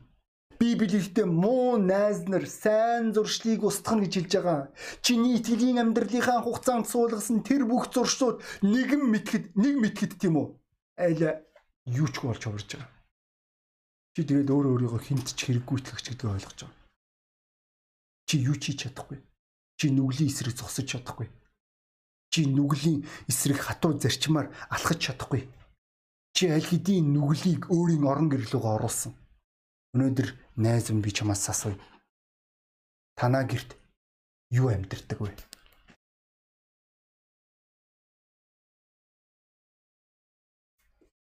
Библиэдээ 0.58 1.22
муу 1.22 1.78
найз 1.78 2.26
нар 2.26 2.42
сайн 2.50 3.14
зуршлыг 3.14 3.62
устгах 3.62 4.02
гэж 4.02 4.12
хэлж 4.18 4.32
байгаа. 4.42 4.60
Чиний 5.06 5.38
итгэлийн 5.38 5.78
амьдралынхаа 5.78 6.42
хугацаанд 6.42 6.90
суулгасан 6.90 7.46
тэр 7.46 7.62
бүх 7.62 7.94
зуршлууд 7.94 8.42
нэгэн 8.66 9.02
мэтгэд 9.06 9.44
нэг 9.54 9.74
мэтгэд 9.78 10.12
тийм 10.18 10.34
үү? 10.34 10.48
Айл 10.98 11.22
юу 11.86 12.10
ч 12.10 12.18
болж 12.26 12.42
хувирж 12.42 12.74
байгаа. 12.74 12.90
Чи 14.18 14.26
тэгээд 14.26 14.50
өөрөө 14.50 14.72
өөрийгөө 14.74 15.02
хинт 15.06 15.30
ч 15.30 15.38
хэрэггүй 15.46 15.78
итгэгч 15.78 16.06
гэдгийг 16.10 16.32
ойлгож 16.34 16.58
байгаа. 16.66 16.78
Чи 18.26 18.34
юу 18.42 18.56
ч 18.58 18.62
хийж 18.74 18.78
чадахгүй. 18.82 19.18
Чи 19.78 19.94
нүглийн 19.94 20.26
эсрэг 20.26 20.58
зогсож 20.58 20.90
чадахгүй. 20.90 21.30
Чи 22.34 22.50
нүглийн 22.50 23.06
эсрэг 23.30 23.62
хатуу 23.62 23.94
зарчмаар 23.94 24.50
алхаж 24.74 24.98
чадахгүй. 25.06 25.46
Чи 26.34 26.50
аль 26.50 26.66
хэдийн 26.66 27.14
нүглийг 27.14 27.70
өөрийн 27.70 28.02
орон 28.10 28.26
гэрлөөгөө 28.26 28.74
оруулсан. 28.74 29.14
Өнөөдөр 29.96 30.28
найз 30.60 30.90
минь 30.92 31.00
би 31.00 31.10
чамаас 31.16 31.48
асууя. 31.48 31.78
Танаа 33.16 33.44
герт 33.48 33.72
юу 34.52 34.68
амьдэрдэг 34.68 35.18
вэ? 35.20 35.32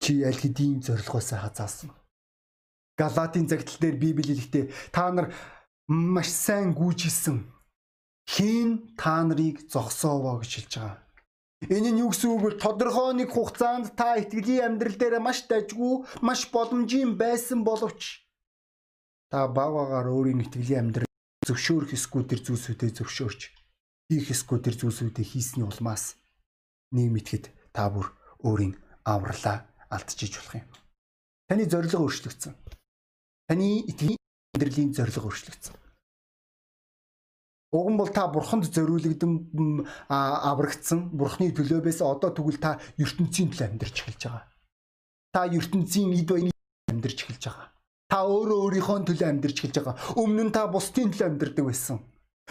Чи 0.00 0.24
аль 0.24 0.40
хэдийн 0.40 0.80
зорилгоос 0.80 1.36
хазаасан. 1.36 1.92
Галатийн 2.96 3.48
загтал 3.48 3.76
дээр 3.80 3.96
Библи 4.00 4.32
хэлэхдээ 4.32 4.64
та 4.96 5.12
нар 5.12 5.28
маш 5.86 6.32
сайн 6.32 6.72
гүйжилсэн. 6.72 7.44
Хийн 8.32 8.96
та 8.96 9.28
нарыг 9.28 9.68
зогсоовоо 9.68 10.40
гэж 10.40 10.52
хэлж 10.56 10.72
байгаа. 10.72 10.96
Энэ 11.68 11.90
нь 11.92 12.00
юу 12.00 12.10
гэсэн 12.16 12.32
үг 12.32 12.42
вэ? 12.42 12.50
Тодорхой 12.64 13.12
нэг 13.12 13.28
хугацаанд 13.36 13.92
та 13.92 14.16
итгэлийн 14.16 14.80
амьдрал 14.80 14.96
дээр 14.96 15.20
маш 15.20 15.44
дажгүй, 15.44 16.08
маш 16.24 16.48
боломжийн 16.48 17.20
байсан 17.20 17.60
боловч 17.66 18.27
та 19.30 19.48
баагаар 19.48 20.08
өөрийн 20.08 20.44
итгэлийн 20.44 20.80
амьдрал 20.88 21.12
зөвшөөрөх 21.46 21.92
эсгүй 21.92 22.22
тэр 22.24 22.40
зүйлсүүдээ 22.44 22.90
зөвшөөрч 22.96 23.40
хийх 24.08 24.26
эсгүй 24.32 24.58
тэр 24.64 24.74
зүйлсүүдээ 24.80 25.26
хийсний 25.28 25.68
улмаас 25.68 26.16
нийгэмэтгэд 26.96 27.44
та 27.76 27.92
бүр 27.92 28.08
өөрийн 28.40 28.74
авралаа 29.04 29.68
алдчихж 29.92 30.32
болох 30.40 30.54
юм. 30.64 30.68
Таны 31.48 31.64
зорилго 31.68 32.04
өөрчлөгдсөн. 32.04 32.54
Таны 33.48 33.84
итгэлийн 33.84 34.20
амьдралын 34.56 34.92
зорилго 34.96 35.28
өөрчлөгдсөн. 35.28 35.76
Уг 37.68 37.88
нь 37.92 38.00
бол 38.00 38.08
та 38.08 38.32
бурханд 38.32 38.64
зориулагдсан 38.72 39.32
аврагдсан 40.08 41.12
бурхны 41.12 41.52
төлөө 41.52 41.84
байсан 41.84 42.08
одоо 42.08 42.32
тэгвэл 42.32 42.56
та 42.56 42.80
ертөнцийн 42.96 43.52
төлөө 43.52 43.68
амьдарч 43.68 43.96
эхэлж 44.00 44.22
байгаа. 44.24 44.44
Та 45.36 45.40
ертөнцийн 45.52 46.16
эд 46.16 46.28
баяны 46.32 46.52
амьдарч 46.88 47.28
эхэлж 47.28 47.44
байгаа. 47.44 47.68
Та 48.08 48.24
өөрөө 48.24 48.58
өөрийнхөө 48.64 48.98
төлөө 49.04 49.28
амьдарч 49.28 49.56
эхэлж 49.60 49.76
байгаа. 49.84 49.96
Өмнө 50.16 50.48
нь 50.48 50.54
та 50.56 50.64
бусдын 50.72 51.12
төлөө 51.12 51.28
амьдардаг 51.28 51.64
байсан. 51.68 52.00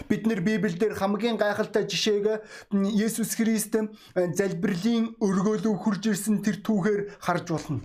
Бид 0.06 0.30
нэр 0.30 0.46
Библиэлд 0.46 0.94
хамгийн 0.94 1.42
гайхалтай 1.42 1.90
жишээг 1.90 2.46
Есүс 2.94 3.34
Христ 3.34 3.74
залбирлын 4.14 5.18
өргөөлөв 5.18 5.76
хурж 5.82 6.14
ирсэн 6.14 6.46
тэр 6.46 6.62
түүхээр 6.62 7.18
харж 7.18 7.50
болно. 7.50 7.82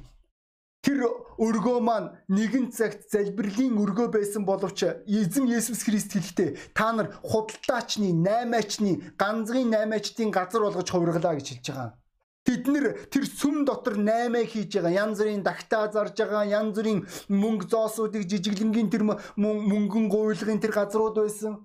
Тэр 0.84 1.06
өргөө 1.40 1.78
маань 1.80 2.12
нэгэн 2.28 2.68
цагт 2.76 3.08
залбирлын 3.08 3.80
өргөө 3.80 4.12
байсан 4.12 4.44
боловч 4.44 4.84
эзэн 5.08 5.48
Есүс 5.48 5.86
Христ 5.88 6.12
хэлэхдээ 6.12 6.76
та 6.76 6.92
нар 6.92 7.14
худалдаачны, 7.24 8.12
наймаачны, 8.12 9.16
ганцгийн 9.16 9.72
наймаачдын 9.72 10.28
газар 10.28 10.66
болгож 10.66 10.90
хувиргалаа 10.90 11.40
гэж 11.40 11.46
хэлж 11.56 11.66
байгаа. 11.70 12.01
Тэд 12.42 12.66
нэр 12.66 12.86
тэр 13.06 13.24
сүм 13.30 13.62
дотор 13.62 13.94
наймаа 13.94 14.42
хийж 14.42 14.74
байгаа 14.74 15.06
янз 15.06 15.22
бүрийн 15.22 15.46
дагтаа 15.46 15.94
зарж 15.94 16.18
байгаа 16.18 16.42
янз 16.50 16.74
бүрийн 16.74 17.00
мөнгө 17.30 17.70
зоосуудыг 17.70 18.26
жижиглэнгийн 18.26 18.90
тэр 18.90 19.06
мөнгөн 19.38 20.06
гуйлгын 20.10 20.58
тэр 20.58 20.74
газрууд 20.74 21.22
байсан. 21.22 21.62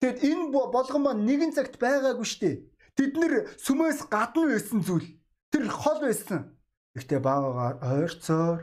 Тэгэд 0.00 0.18
энэ 0.24 0.44
болгон 0.72 1.02
маань 1.04 1.26
нэгэн 1.28 1.52
цагт 1.52 1.76
байгаагүй 1.76 2.24
штэ. 2.24 2.64
Тэд 2.96 3.12
нэр 3.20 3.52
сүмээс 3.60 4.08
гадна 4.08 4.56
байсан 4.56 4.80
зүйл. 4.80 5.08
Тэр 5.52 5.68
хол 5.68 6.00
байсан. 6.00 6.56
Гэхдээ 6.96 7.20
баагаар 7.20 7.76
ойрцоор 7.84 8.60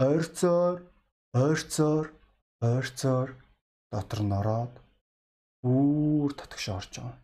ойрцоор 0.00 0.76
ойрцоор 1.36 2.06
ойрцоор 2.64 3.28
дотор 3.92 4.20
нороод 4.24 4.74
бүр 5.60 6.32
татгш 6.32 6.66
орж 6.72 6.92
байгаа. 7.00 7.20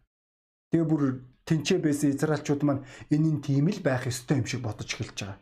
Тэгээ 0.68 0.88
бүр 0.88 1.02
тэнцээ 1.46 1.78
байсан 1.82 2.14
израилчууд 2.14 2.62
маань 2.62 2.86
энэ 3.10 3.30
нь 3.38 3.42
тийм 3.42 3.66
л 3.68 3.80
байх 3.82 4.06
ёстой 4.06 4.42
юм 4.42 4.46
шиг 4.46 4.62
бодож 4.62 4.88
эхэлж 4.88 5.18
байгаа. 5.18 5.38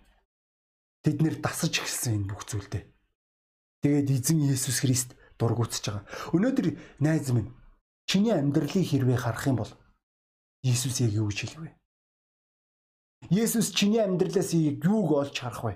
Тэд 1.05 1.19
нэр 1.21 1.37
дасаж 1.41 1.73
эхэлсэн 1.81 2.25
энэ 2.25 2.29
бүх 2.33 2.45
зүйлдээ. 2.49 2.85
Тэгээд 3.81 4.09
эзэн 4.13 4.39
Есүс 4.53 4.85
Христ 4.85 5.17
дургуутсаж 5.41 5.85
байгаа. 5.89 6.05
Өнөөдөр 6.37 6.67
найз 7.01 7.33
минь 7.33 7.53
чиний 8.09 8.37
амьдралыг 8.37 8.85
хэрвээ 8.85 9.19
харах 9.21 9.45
юм 9.49 9.61
бол 9.61 9.73
Есүс 10.65 11.01
яг 11.01 11.13
юу 11.17 11.29
гэж 11.33 11.57
хэлвэ? 11.57 11.73
Есүс 13.33 13.73
чиний 13.73 14.01
амьдралаас 14.01 14.53
юуг 14.53 15.13
олж 15.13 15.37
харах 15.37 15.65
вэ? 15.65 15.75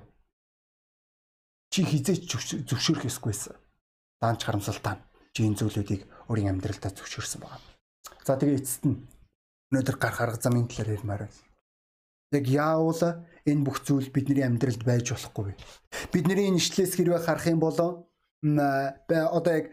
Чи 1.73 1.85
хизээч 1.85 2.29
зөвшөөрөх 2.69 3.09
ёсгүйсэн. 3.09 3.57
Даанч 4.21 4.41
харамсалтай. 4.45 5.01
Чи 5.33 5.49
энэ 5.49 5.59
зүйлүүдийг 5.59 6.07
өөрийн 6.29 6.53
амьдралдаа 6.53 6.93
зөвшөөрсөн 6.93 7.41
байна. 7.43 7.61
За 8.25 8.37
тэгээ 8.37 8.61
эцэст 8.61 8.85
нь 8.87 9.03
өнөөдөр 9.75 9.99
гарах 9.99 10.21
арга 10.23 10.39
замын 10.39 10.71
талаар 10.71 10.95
ярмаар 10.95 11.23
байна. 11.27 11.35
Яг 12.31 12.47
яавал 12.47 13.03
энэ 13.43 13.65
бүх 13.67 13.83
зүйл 13.83 14.15
бидний 14.15 14.47
амьдралд 14.47 14.87
байж 14.87 15.11
болохгүй? 15.11 15.59
Бидний 16.15 16.55
нэшлээс 16.55 16.95
хэрвээ 16.95 17.27
харах 17.27 17.51
юм 17.51 17.59
бол 17.59 17.75
одоо 17.75 19.53
яг 19.59 19.67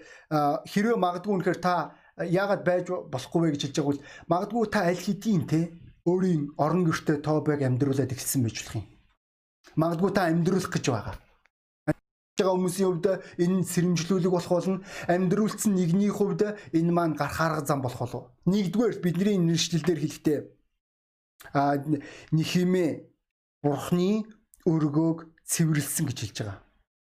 хэрвээ 0.65 0.97
магадгүй 0.97 1.33
үнэхээр 1.37 1.61
та 1.61 1.93
яагаад 2.17 2.65
байж 2.65 2.85
болохгүй 2.89 3.39
вэ 3.41 3.51
гэж 3.53 3.61
хэлж 3.69 3.77
байгаа 3.77 3.91
бол 3.93 4.03
магадгүй 4.27 4.65
та 4.73 4.79
аль 4.89 4.97
хэдийн 5.05 5.43
те 5.45 5.61
өөрийн 6.09 6.57
орон 6.57 6.83
гэртээ 6.89 7.21
тообыг 7.21 7.61
амьдруулад 7.61 8.09
эхэлсэн 8.09 8.41
байж 8.41 8.57
болох 8.57 8.75
юм. 8.81 8.85
Магадгүй 9.77 10.11
та 10.17 10.25
амьдруулах 10.25 10.73
гэж 10.73 10.85
байгаа 10.89 11.15
байгаа 12.41 12.57
хүмүүсийн 12.57 12.89
хувьд 12.89 13.07
энэ 13.37 13.63
сэрэмжлүүлэг 13.69 14.33
болох 14.33 14.51
болно. 14.51 14.83
Амьдруулсан 15.07 15.71
нэгний 15.77 16.09
хувьд 16.09 16.41
энэ 16.73 16.91
маань 16.91 17.15
гарах 17.15 17.39
арга 17.39 17.61
зам 17.65 17.81
болох 17.85 18.01
болов. 18.01 18.23
Нэгдүгээр 18.49 18.99
бидний 18.99 19.37
нэршлэлээр 19.37 19.99
хэлэхдээ 20.01 20.39
а 21.53 21.77
нэхимээ 22.31 22.91
бурхны 23.63 24.25
өргөөг 24.65 25.19
цэвэрлсэн 25.45 26.05
гэж 26.09 26.17
хэлж 26.21 26.37
байгаа. 26.41 26.59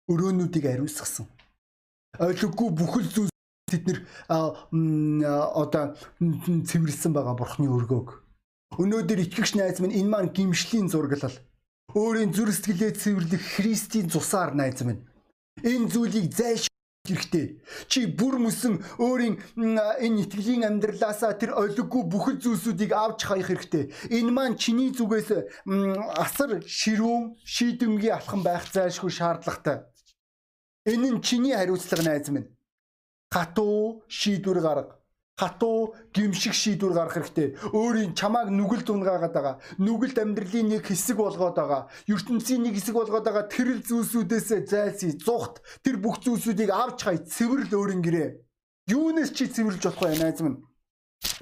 Өрөөнүүдийг 0.08 0.64
ариусгасан. 0.66 1.26
Ойлгохгүй 2.18 2.68
бүхэл 2.72 3.08
зүйл 3.12 3.32
тэд 3.68 3.84
нэр 3.88 4.00
одоо 4.28 5.96
цэвэрлсэн 6.18 7.12
байгаа 7.12 7.36
бурхны 7.36 7.68
өргөөг. 7.68 8.08
Өнөөдөр 8.80 9.20
итгэгч 9.28 9.56
найз 9.56 9.80
минь 9.80 9.96
энэ 9.96 10.08
маань 10.08 10.32
гимшлийн 10.32 10.88
зураглал. 10.88 11.36
Өөрийн 11.92 12.32
зүрх 12.32 12.56
сэтгэлээ 12.56 12.96
цэвэрлэх 12.96 13.42
Христийн 13.56 14.08
цусаар 14.08 14.56
найз 14.56 14.80
минь 14.80 15.04
Энэ 15.60 15.88
зүйлийг 15.92 16.32
зайлшгүй 16.32 16.80
хэрэгтэй. 17.04 17.46
Чи 17.90 18.06
бүр 18.08 18.40
мөсөн 18.40 18.80
өөрийн 18.96 19.36
энэ 19.58 20.20
итгэлийн 20.24 20.64
амьдралаасаа 20.64 21.36
тэр 21.36 21.52
олиггүй 21.58 22.02
бүхэл 22.08 22.40
зүйлсүүдийг 22.40 22.92
авч 22.96 23.20
хаях 23.28 23.52
хэрэгтэй. 23.52 23.84
Энэ 24.16 24.32
маань 24.32 24.56
чиний 24.56 24.90
зүгээс 24.96 25.28
асар 26.16 26.64
ширүүн 26.64 27.36
шийдэмгий 27.44 28.12
алхам 28.14 28.40
байх 28.40 28.64
зайлшгүй 28.72 29.12
шаардлагатай. 29.12 29.84
Энэ 30.88 31.20
нь 31.20 31.22
чиний 31.26 31.52
хариуцлага 31.52 32.02
найз 32.06 32.28
минь. 32.32 32.48
Хатуу 33.34 34.02
шийдвэр 34.08 34.60
гарга 34.64 35.01
хатуу 35.42 35.94
гимшиг 36.14 36.54
шийдвэр 36.54 36.94
гаргах 36.94 37.18
хэрэгтэй. 37.18 37.48
Өөрийн 37.74 38.14
чамааг 38.14 38.54
нүгэл 38.54 38.86
дунгаагаад 38.86 39.34
байгаа. 39.34 39.56
Нүгэлт 39.82 40.22
амьдралын 40.22 40.70
нэг 40.70 40.86
хэсэг 40.86 41.18
болгоод 41.18 41.58
байгаа. 41.58 41.90
ертөнцийн 42.06 42.62
нэг 42.62 42.78
хэсэг 42.78 42.94
болгоод 42.94 43.26
байгаа 43.26 43.50
тэрэл 43.50 43.82
зүйлсүүдээс 43.82 44.70
зайлсхий, 44.70 45.18
зүхт 45.18 45.58
тэр 45.82 45.98
бүх 45.98 46.22
зүйлсүүдийг 46.22 46.70
авч 46.70 46.98
хай 47.02 47.18
цэвэрлэл 47.18 47.74
өөрийн 47.74 48.02
гэрээ. 48.06 48.28
Юунаас 48.94 49.34
чи 49.34 49.50
цэвэрлж 49.50 49.82
болох 49.82 50.02
вэ 50.06 50.18
найз 50.22 50.38
минь? 50.38 50.62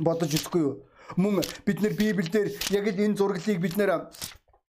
Бодож 0.01 0.33
үзэхгүй 0.33 0.61
юу? 0.65 0.75
Мөн 1.21 1.45
бид 1.67 1.79
нэр 1.85 1.93
Библиэлд 1.93 2.57
яг 2.73 2.85
л 2.89 3.05
энэ 3.05 3.19
зураглыг 3.21 3.61
бид 3.61 3.77
нэр 3.77 4.09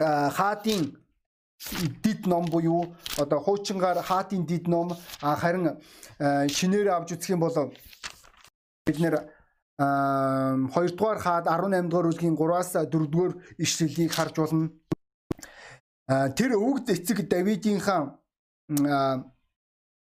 хаатын 0.01 0.97
дид 2.03 2.27
ном 2.27 2.47
буюу 2.47 2.95
одоо 3.19 3.41
хуучингаар 3.41 3.99
хаатын 4.03 4.47
дид 4.47 4.69
ном 4.69 4.95
харин 5.21 5.81
шинээр 6.57 6.89
авч 6.95 7.19
үзэх 7.19 7.35
юм 7.35 7.41
бол 7.41 7.75
бид 8.89 8.99
нэр 9.05 9.15
2 9.79 10.97
дугаар 10.99 11.19
хаад 11.23 11.47
18 11.47 11.89
дугаар 11.93 12.09
бүлгийн 12.11 12.37
3-аас 12.37 12.73
4 12.75 12.89
дугаар 13.13 13.33
ишлэлийг 13.61 14.13
харж 14.13 14.35
болно. 14.41 14.69
Тэр 16.09 16.57
өвгд 16.57 16.89
эцэг 16.97 17.29
Давидынхаа 17.29 18.19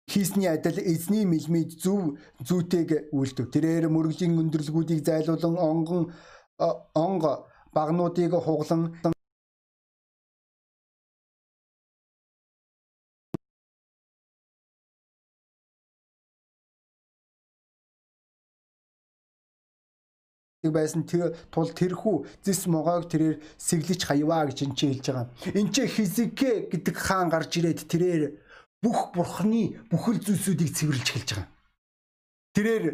хийсний 0.07 0.47
адил 0.47 0.77
эзний 0.79 1.25
мэлмид 1.25 1.81
зөв 1.81 2.17
зүйтэйг 2.47 3.09
үйлдэв. 3.11 3.49
Тэрээр 3.49 3.89
мөрөгжлийн 3.89 4.37
өндөрлгүүдийг 4.37 5.01
зайлуулан 5.01 5.57
онгон 5.57 6.03
онго 6.93 7.49
багнуудыг 7.73 8.31
хуглан 8.31 8.93
байсан 20.71 21.03
тэр 21.03 21.35
тул 21.51 21.69
тэрхүү 21.69 22.45
зис 22.45 22.65
могоог 22.65 23.09
тэрээр 23.11 23.41
сэглэж 23.57 24.01
хаяваа 24.05 24.49
гэж 24.49 24.59
энэ 24.65 24.75
ч 24.77 24.81
хэлж 24.89 25.05
байгаа. 25.11 25.27
Энд 25.53 25.71
чи 25.73 25.83
хизикэ 25.85 26.51
гэдэг 26.71 26.95
хаан 26.95 27.29
гарч 27.29 27.51
ирээд 27.59 27.85
тэрээр 27.89 28.23
бүх 28.85 29.11
бурхны 29.13 29.81
бүхэл 29.89 30.21
зүйлсүүдийг 30.21 30.71
цэвэрлж 30.73 31.07
хэлж 31.11 31.29
байгаа. 31.33 31.49
Тэрээр 32.55 32.85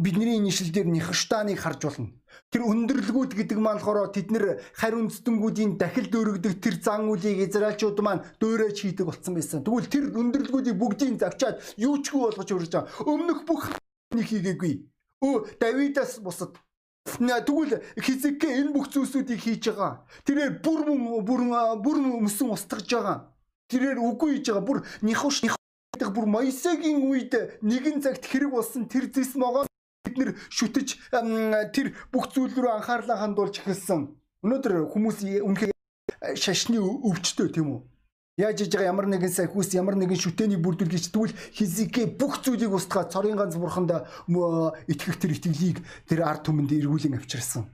бидний 0.00 0.40
нийшил 0.40 0.72
дээр 0.72 0.88
Нихштаныг 0.88 1.60
харж 1.60 1.80
болно. 1.84 2.08
Тэр 2.48 2.64
өндөрлгүүд 2.64 3.36
гэдэг 3.36 3.58
маань 3.60 3.76
болохоор 3.76 4.08
тэд 4.08 4.32
нэр 4.32 4.64
харь 4.72 4.96
үндэстэнгүүдийн 4.96 5.76
дахил 5.76 6.08
дөрөгдөг 6.08 6.64
тэр 6.64 6.80
зан 6.80 7.04
үлийг 7.12 7.44
израилчууд 7.44 8.00
маань 8.00 8.24
дөөрөөж 8.40 8.76
хийдэг 8.80 9.04
болсон 9.04 9.36
байсан. 9.36 9.60
Тэгвэл 9.60 9.92
тэр 9.92 10.04
өндөрлгүүдийг 10.16 10.76
бүгдийг 10.80 11.20
завчаад 11.20 11.60
юучгүй 11.76 12.20
болгож 12.24 12.48
өргөж 12.48 12.72
байгаа. 12.72 13.04
Өмнөх 13.04 13.44
бүх 13.44 13.68
нэг 14.16 14.26
хийгээгүй. 14.32 14.74
Өө 15.20 15.60
Давидаас 15.60 16.16
бусад 16.24 16.56
Тэгвэл 17.06 17.78
хизикээ 18.02 18.66
энэ 18.66 18.74
бүх 18.74 18.90
зүйлсүүдийг 18.90 19.40
хийж 19.40 19.70
байгаа. 19.70 20.02
Тэрээр 20.26 20.58
бүр 20.58 20.80
бүр 21.22 21.40
бүр 21.78 21.96
мөсөн 22.02 22.50
устгаж 22.50 22.90
байгаа. 22.90 23.30
Тэрээр 23.70 23.98
үгүй 24.02 24.42
хийж 24.42 24.50
байгаа. 24.50 24.66
Бүр 24.66 24.78
нихуш 25.06 25.46
нихдаг 25.46 26.10
бүр 26.10 26.26
Моисегийн 26.26 27.06
үед 27.06 27.62
нэгэн 27.62 28.02
цагт 28.02 28.26
хэрэг 28.26 28.50
болсон 28.50 28.90
тэр 28.90 29.06
зис 29.14 29.38
могоо 29.38 29.70
бид 30.02 30.18
нэр 30.18 30.30
шүтэж 30.50 30.88
тэр 31.70 31.94
бүх 32.10 32.34
зүйл 32.34 32.50
рүү 32.50 32.74
анхаарлаа 32.74 33.22
хандуулж 33.22 33.62
эхэлсэн. 33.62 34.10
Өнөөдөр 34.42 34.90
хүмүүс 34.90 35.22
үнэхээр 35.46 35.74
шашны 36.34 36.82
өвчтөө 36.82 37.48
тийм 37.54 37.70
үү? 37.70 37.80
Яаж 38.36 38.60
иж 38.60 38.76
байгаа 38.76 38.92
ямар 38.92 39.08
нэгэн 39.08 39.32
сахиус 39.32 39.72
ямар 39.72 39.96
нэгэн 39.96 40.20
шүтээний 40.20 40.60
бүрдүүл 40.60 40.92
гэж 40.92 41.08
тэгвэл 41.08 41.32
хизикээ 41.56 42.20
бүх 42.20 42.44
зүйлийг 42.44 42.68
устгаад 42.68 43.08
цорын 43.08 43.32
ганц 43.40 43.56
бурханд 43.56 44.04
итгэх 44.92 45.16
тэр 45.16 45.32
итгэлийг 45.32 45.80
тэр 46.04 46.20
ард 46.20 46.44
түмэнд 46.44 46.68
эргүүлэн 46.68 47.16
авчирсан. 47.16 47.64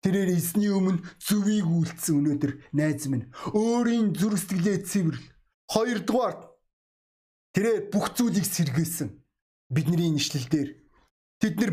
Тэрээр 0.00 0.32
эзний 0.32 0.72
өмнө 0.72 1.04
зөвийг 1.20 1.68
үйлдсэн 1.68 2.24
өнөөдөр 2.24 2.52
найз 2.72 3.04
минь 3.04 3.28
өөрийн 3.52 4.16
зүрх 4.16 4.40
сэтгэлээ 4.40 4.88
цэвэрл. 4.88 5.24
Хоёрдугаар 5.68 6.36
тэрээр 7.52 7.92
бүх 7.92 8.16
зүйлийг 8.16 8.48
сэргээсэн. 8.48 9.12
Бидний 9.68 10.08
нэшлэл 10.08 10.48
дээр 10.48 10.70
тэд 11.36 11.54
нар 11.60 11.72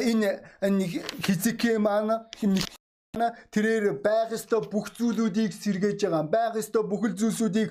энэ 0.00 1.04
хизикээ 1.20 1.76
маань 1.76 2.24
тэрээр 3.52 4.00
байх 4.04 4.32
ёстой 4.32 4.60
бүх 4.66 4.90
зүйлүүдийг 4.96 5.52
сэргээж 5.52 6.00
байгаа. 6.06 6.24
Байх 6.26 6.54
ёстой 6.60 6.82
бүхэл 6.86 7.14
зүйлсүүдийг 7.18 7.68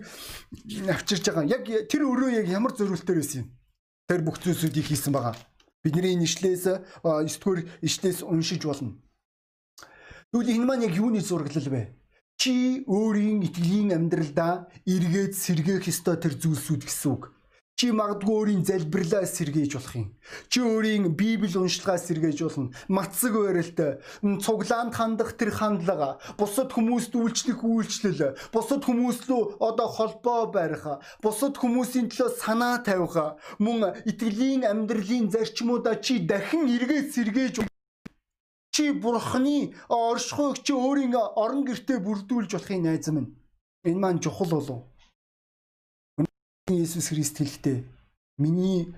авчирж 0.93 1.23
байгаа. 1.27 1.45
Яг 1.47 1.63
тэр 1.91 2.03
өрөө 2.07 2.41
яг 2.41 2.47
ямар 2.47 2.73
зориултаар 2.75 3.19
байсан 3.19 3.41
юм? 3.43 3.47
Тэр 4.07 4.21
бүх 4.23 4.37
зүйлсүүдийг 4.43 4.85
хийсэн 4.87 5.13
байгаа. 5.13 5.35
Бидний 5.83 6.15
нэшлээс 6.19 6.65
9 7.03 7.39
дугаар 7.39 7.59
ишлээс 7.81 8.23
уншиж 8.23 8.61
болно. 8.67 8.99
Тэгвэл 10.31 10.53
энэ 10.55 10.65
маань 10.67 10.85
яг 10.87 10.93
юуны 10.99 11.21
зураглал 11.23 11.69
вэ? 11.71 11.95
Чи 12.37 12.83
өөрийн 12.85 13.41
итгэлийн 13.47 13.95
амьдралдаа 13.95 14.67
эргээд 14.85 15.33
сэргээх 15.33 15.87
ёстой 15.87 16.19
тэр 16.19 16.35
зүйлсүүд 16.35 16.83
гэсэн 16.85 17.09
үг. 17.15 17.36
Чи 17.77 17.91
магадгүй 17.93 18.33
өөрийн 18.33 18.63
залбирлаа 18.65 19.29
сэргээж 19.29 19.77
болох 19.77 19.93
юм. 19.93 20.07
Чи 20.49 20.65
өөрийн 20.65 21.13
Библи 21.13 21.53
уншлагаа 21.61 22.01
сэргээж 22.01 22.39
болно. 22.41 22.73
Мацаг 22.89 23.37
барилт, 23.37 24.01
цуглаанд 24.41 24.97
хандах 24.97 25.37
тэр 25.37 25.53
хандлага, 25.53 26.17
бусад 26.41 26.73
хүмүүст 26.73 27.13
үйлчлэх 27.13 27.61
үйлчлэл, 27.61 28.33
бусад 28.49 28.81
хүмүүс 28.81 29.29
лөө 29.29 29.61
одоо 29.61 29.87
холбоо 29.93 30.49
барих, 30.49 30.89
бусад 31.21 31.53
хүмүүсийн 31.61 32.09
төлөө 32.09 32.33
санаа 32.41 32.81
тавих, 32.81 33.37
мөн 33.61 33.93
итгэлийн 34.09 34.65
амьдралын 34.65 35.29
зарчмуудаа 35.29 36.01
чи 36.01 36.17
дахин 36.25 36.65
эргээд 36.65 37.13
сэргээж 37.13 37.55
чи 38.73 38.89
бурхны 38.89 39.77
оршихуйг 39.85 40.65
чи 40.65 40.73
өөрийн 40.73 41.13
орон 41.13 41.61
гертэ 41.61 42.01
бүрдүүлж 42.01 42.57
болохын 42.57 42.89
найз 42.89 43.05
минь. 43.13 43.37
Энэ 43.85 44.01
маань 44.01 44.17
чухал 44.17 44.49
болов 44.49 44.96
Иесус 46.69 47.07
Христ 47.07 47.37
хэлэхдээ 47.37 47.85
миний 48.37 48.93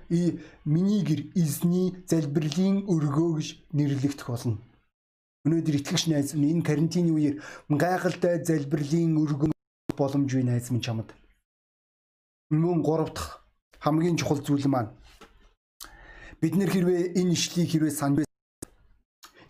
миний 0.64 1.02
гэр 1.06 1.30
эзний 1.38 1.94
залбирлын 2.10 2.90
өргөө 2.90 3.30
гэж 3.38 3.48
нэрлэгдэх 3.70 4.26
болно. 4.26 4.58
Өнөөдөр 5.46 5.78
итгэгч 5.78 6.10
найз 6.10 6.34
минь 6.34 6.58
энэ 6.58 6.66
карантины 6.66 7.14
үеэр 7.14 7.38
гайхалтай 7.70 8.42
залбирлын 8.42 9.14
өргөн 9.22 9.54
боломж 9.94 10.34
бий 10.34 10.42
найз 10.42 10.74
минь 10.74 10.82
чамд. 10.82 11.14
Мөн 12.50 12.82
гурав 12.82 13.14
дахь 13.14 13.38
хамгийн 13.78 14.18
чухал 14.18 14.42
зүйл 14.42 14.66
маань 14.66 14.90
бид 16.42 16.58
нэр 16.58 16.74
хэрвээ 16.74 17.14
энэ 17.22 17.38
ишлийг 17.38 17.70
хэрвээ 17.70 17.94
санд 17.94 18.26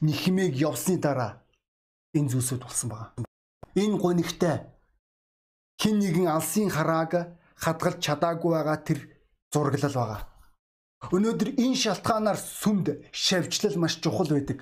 нэхмийг 0.05 0.61
явсны 0.61 1.01
дараа 1.01 1.41
энэ 2.13 2.37
зүйлсүүд 2.37 2.69
болсон 2.69 2.89
байгаа. 2.93 3.25
Энэ 3.81 3.97
гонигтай 3.97 4.69
хин 5.81 6.05
нэгэн 6.05 6.29
алсын 6.29 6.69
харааг 6.69 7.40
хадгалж 7.63 7.99
чадаагүй 8.05 8.53
байгаа 8.57 8.79
тэр 8.89 8.99
зураглал 9.53 9.97
байгаа. 10.01 10.21
Өнөөдөр 11.17 11.51
энэ 11.65 11.81
шалтгаанаар 11.83 12.39
сүмд 12.41 12.87
шавьчлал 13.13 13.77
маш 13.81 13.95
чухал 14.03 14.29
байдаг. 14.33 14.59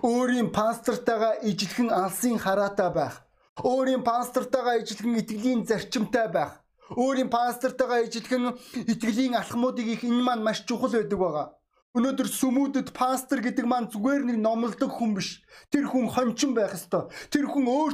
Өөрийн 0.00 0.48
пастортойгоо 0.56 1.44
ижилхэн 1.50 1.90
алсын 1.92 2.38
хараатай 2.40 2.90
байх. 2.90 3.14
Өөрийн 3.60 4.02
пастортойгоо 4.08 4.80
ижилхэн 4.80 5.20
итгэлийн 5.20 5.60
зарчимтай 5.68 6.28
байх. 6.32 6.52
Өөрийн 6.96 7.28
пастортойгоо 7.28 8.00
ижилхэн 8.08 8.44
итгэлийн 8.92 9.36
алхмуудыг 9.36 9.86
их 9.94 10.02
энэ 10.08 10.24
маань 10.24 10.42
маш 10.42 10.64
чухал 10.64 10.92
байдаг 10.96 11.18
байгаа. 11.20 11.46
Өнөөдөр 11.94 12.28
сүмүүдэд 12.38 12.88
пастор 12.90 13.38
гэдэг 13.44 13.66
маань 13.68 13.92
зүгээр 13.92 14.22
нэг 14.26 14.38
номлодог 14.42 14.90
хүн 14.90 15.14
биш. 15.14 15.44
Тэр 15.70 15.84
хүн 15.86 16.10
хончин 16.10 16.50
байх 16.56 16.74
ёстой. 16.74 17.06
Тэр 17.30 17.46
хүн 17.46 17.68
өөр 17.70 17.92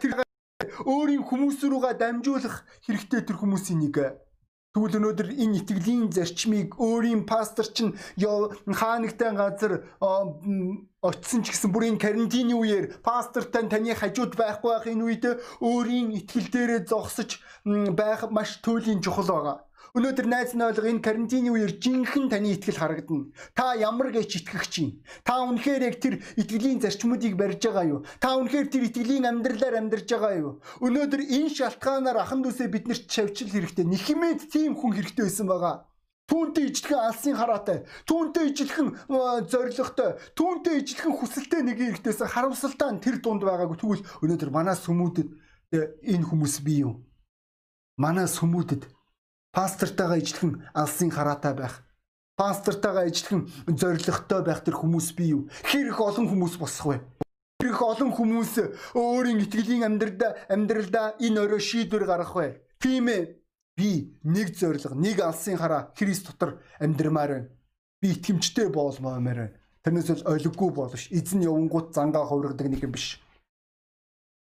тэр 0.00 0.24
өөрийн 0.86 1.24
хүмүүс 1.26 1.58
рүүгээ 1.64 1.94
дамжуулах 2.00 2.64
хэрэгтэй 2.86 3.20
тэр 3.24 3.36
хүмүүсийн 3.40 3.80
нэг. 3.84 3.96
Тэгвэл 4.72 5.04
өнөөдөр 5.04 5.28
энэ 5.36 5.60
итгэлийн 5.60 6.08
зарчмыг 6.08 6.80
өөрийн 6.80 7.28
пастор 7.28 7.68
чинь 7.68 7.92
хаанагтай 8.16 9.36
газар 9.36 9.84
очисон 11.04 11.44
ч 11.44 11.52
гэсэн 11.52 11.68
бүрийн 11.76 12.00
карантины 12.00 12.56
үеэр 12.56 13.04
пастортай 13.04 13.68
таны 13.68 13.92
хажууд 13.92 14.32
байхгүй 14.32 14.70
байх 14.72 14.86
энэ 14.88 15.04
үед 15.04 15.24
өөрийн 15.60 16.16
итгэл 16.16 16.48
дээрээ 16.48 16.80
зогсож 16.88 17.36
байх 17.68 18.32
маш 18.32 18.64
туйлын 18.64 19.04
чухал 19.04 19.28
байгаа. 19.28 19.56
Өнөөдөр 19.92 20.24
найз 20.24 20.56
нь 20.56 20.64
ойлго 20.64 20.88
энэ 20.88 21.04
карантины 21.04 21.52
үеэр 21.52 21.76
жинхэнэ 21.76 22.32
таны 22.32 22.56
итгэл 22.56 22.80
харагдана. 22.80 23.28
Та 23.52 23.76
ямар 23.76 24.08
гэж 24.08 24.40
итгэх 24.40 24.64
чинь? 24.72 25.04
Та 25.20 25.44
үнэхээр 25.44 25.84
яг 25.84 26.00
тэр 26.00 26.24
итгэлийн 26.40 26.80
зарчмуудыг 26.80 27.36
барьж 27.36 27.60
байгаа 27.60 27.84
юу? 27.84 28.00
Та 28.16 28.40
үнэхээр 28.40 28.72
тэр 28.72 28.88
итгэлийн 28.88 29.28
амьдралаар 29.28 29.84
амьдарч 29.84 30.08
байгаа 30.08 30.32
юу? 30.40 30.52
Өнөөдөр 30.80 31.28
энэ 31.28 31.52
шалтгаанаар 31.52 32.24
ахан 32.24 32.40
дүүсээ 32.40 32.72
биднэрт 32.72 33.04
шавьчил 33.04 33.52
хэрэгтэй. 33.52 33.84
Нэхмэд 33.84 34.48
тийм 34.48 34.80
хүн 34.80 34.96
хэрэгтэй 34.96 35.28
байсан 35.28 35.44
байгаа. 35.52 35.84
Түүнтэй 36.24 36.72
ижилхэн 36.72 37.00
алсын 37.12 37.36
хараатай, 37.36 37.84
түүнтэй 38.08 38.44
ижилхэн 38.48 38.88
зоригтой, 39.52 40.16
түүнтэй 40.32 40.80
ижилхэн 40.80 41.12
хүсэлтэй 41.20 41.60
нэг 41.68 41.76
хэрэгтэйсэн 41.76 42.32
харамсалтай 42.32 42.96
тэр 43.04 43.20
дунд 43.20 43.44
байгаагүй. 43.44 43.76
Тэгвэл 43.76 44.06
өнөөдөр 44.24 44.50
манай 44.54 44.72
сүмүүдэд 44.72 45.28
энэ 46.00 46.24
хүмүүс 46.24 46.64
бий 46.64 46.88
юу? 46.88 47.04
Манай 48.00 48.30
сүмүүдэд 48.30 48.88
пастортойгоо 49.52 50.18
ижилхэн 50.18 50.52
алсын 50.74 51.10
хараатай 51.12 51.54
байх. 51.54 51.84
Пастортойгоо 52.36 53.06
ижилхэн 53.08 53.48
зоригтой 53.68 54.42
байх 54.42 54.64
тэр 54.64 54.80
хүмүүс 54.80 55.12
бий 55.12 55.36
юу? 55.36 55.48
Хэр 55.68 55.92
их 55.92 56.00
олон 56.00 56.26
хүмүүс 56.28 56.56
босох 56.56 56.86
вэ? 56.88 56.96
Хэр 57.60 57.70
их 57.70 57.82
олон 57.84 58.10
хүмүүс 58.16 58.52
өөрийн 58.96 59.44
итгэлийн 59.44 59.84
амьдралдаа 59.84 60.48
амьдралдаа 60.48 61.06
энэ 61.20 61.40
өрөө 61.44 61.60
шийдвэр 61.60 62.08
гаргах 62.08 62.34
вэ? 62.34 62.64
Тийм 62.80 63.08
ээ. 63.12 63.38
Би 63.76 64.18
нэг 64.24 64.56
зориг, 64.56 64.84
нэг 64.96 65.20
алсын 65.20 65.56
хараа 65.56 65.92
Христ 65.96 66.28
дотор 66.28 66.60
амьдрмаар 66.80 67.30
байна. 67.32 67.48
Би 68.00 68.12
итгэмжтэй 68.16 68.68
болмоор 68.68 69.20
байна. 69.20 69.52
Тэрнээс 69.84 70.08
бол 70.08 70.32
олиггүй 70.32 70.70
болш. 70.72 71.08
Эзэн 71.10 71.44
явангууд 71.44 71.92
зангаа 71.92 72.24
хувиргадаг 72.24 72.68
нэг 72.68 72.82
юм 72.84 72.92
биш. 72.92 73.20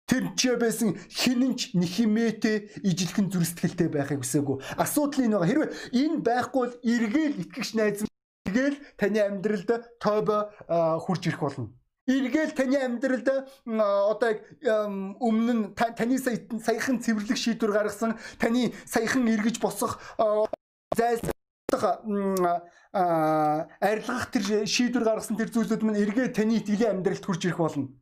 Тэр 0.08 0.32
ч 0.32 0.56
байсан 0.56 0.96
хинэнч 1.12 1.76
нэхимээтэй 1.76 2.80
ижилхэн 2.80 3.28
зүрстгэлтэй 3.28 3.92
байхыг 3.92 4.24
хүсээгүй. 4.24 4.56
Асуудал 4.80 5.24
энэ 5.28 5.36
байгаа. 5.36 5.48
Хэрвээ 5.52 5.70
энэ 6.00 6.24
байхгүй 6.24 6.60
бол 6.64 6.74
эргээл 6.80 7.40
итгэгч 7.44 7.70
найз 7.76 8.08
эргээл 8.48 8.78
таны 8.96 9.20
амьдралд 9.20 9.68
тойбо 10.00 10.48
хурж 11.04 11.22
ирэх 11.28 11.44
болно. 11.44 11.68
Эргээл 12.08 12.56
таны 12.56 12.76
амьдралд 12.80 13.28
одоо 13.68 14.32
өмнө 15.20 15.52
нь 15.52 15.64
таны 15.76 16.16
саяхан 16.16 17.04
цэвэрлэх 17.04 17.36
шийдвэр 17.36 17.72
гаргасан, 17.76 18.16
таны 18.40 18.72
саяхан 18.88 19.28
эргэж 19.28 19.60
босох 19.60 20.00
зайлсах 20.96 22.00
арилгах 23.84 24.24
тэр 24.32 24.64
шийдвэр 24.64 25.04
гаргасан 25.04 25.36
тэр 25.36 25.52
зүйлүүд 25.52 25.82
мань 25.84 26.00
эргээ 26.00 26.32
таны 26.32 26.64
итгэлийн 26.64 27.04
амьдралд 27.04 27.24
хурж 27.28 27.44
ирэх 27.44 27.60
болно. 27.60 27.92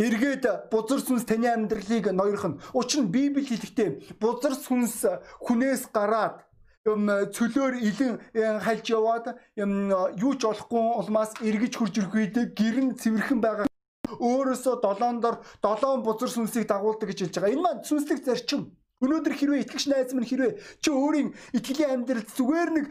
Эргээд 0.00 0.72
бузар 0.72 1.04
сүнс 1.04 1.28
таны 1.28 1.52
амьдралыг 1.52 2.16
ноёрхно. 2.16 2.56
Учир 2.72 3.04
нь 3.04 3.12
Библи 3.12 3.44
хэлэхдээ 3.44 4.16
бузар 4.16 4.56
сүнс 4.56 5.04
хүнээс 5.44 5.92
гараад 5.92 6.48
юм 6.88 7.04
цөлөөр 7.28 7.76
илэн 7.76 8.16
хальж 8.64 8.88
яваад 8.88 9.36
юм 9.52 9.92
юу 10.16 10.32
ч 10.40 10.48
олохгүй 10.48 10.80
улмаас 10.96 11.36
эргэж 11.44 11.76
хурж 11.76 11.94
ирэх 12.00 12.14
үед 12.16 12.56
гэрэн 12.56 12.96
цэвэрхэн 12.96 13.40
байгаа 13.44 13.68
өөрөөсөө 14.16 14.80
долоон 14.80 15.20
дор 15.20 15.44
долоон 15.60 16.00
бузар 16.00 16.32
сүнсийг 16.32 16.64
дагуулдаг 16.72 17.12
гэж 17.12 17.28
хэлж 17.28 17.36
байгаа. 17.36 17.52
Энэ 17.52 17.62
маань 17.62 17.84
сүнслэг 17.84 18.24
зарчим. 18.24 18.72
Өнөөдөр 19.02 19.34
хэрвээ 19.34 19.62
итгэгч 19.66 19.84
найз 19.92 20.14
минь 20.16 20.24
хэрвээ 20.24 20.52
чи 20.80 20.88
өөрийн 20.88 21.34
итгэлийн 21.52 22.00
амьдралд 22.00 22.28
зүгээр 22.32 22.70
нэг 22.70 22.86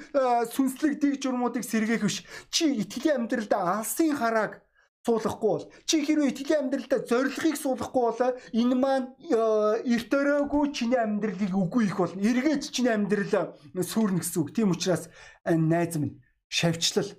сүнслэг 0.53 0.99
дэг 1.01 1.13
журмуудыг 1.17 1.63
сэргээх 1.63 2.03
биш. 2.03 2.27
Чи 2.51 2.67
итгэлийн 2.83 3.25
амьдралдаа 3.25 3.79
алсын 3.79 4.13
харааг 4.19 4.59
суулгахгүй 5.05 5.49
бол 5.49 5.65
чи 5.89 6.05
хэрвээ 6.05 6.29
итгэлийн 6.29 6.61
амьдралдаа 6.69 7.01
зорилгыг 7.09 7.57
суулгахгүй 7.57 8.03
бол 8.05 8.21
энэ 8.53 8.75
маань 8.77 9.07
э, 9.33 9.81
эрт 9.97 10.11
өрөөгүй 10.13 10.65
чиний 10.77 11.01
амьдралыг 11.01 11.53
үгүй 11.57 11.89
их 11.89 11.97
болно. 11.97 12.21
Эргээд 12.21 12.69
чиний 12.69 12.93
амьдрал 12.93 13.57
сүрнэ 13.73 14.21
гэсэн 14.21 14.39
үг. 14.45 14.53
Тийм 14.53 14.69
учраас 14.69 15.09
э, 15.41 15.57
найз 15.57 15.97
минь 15.97 16.21
шавьчлал 16.53 17.09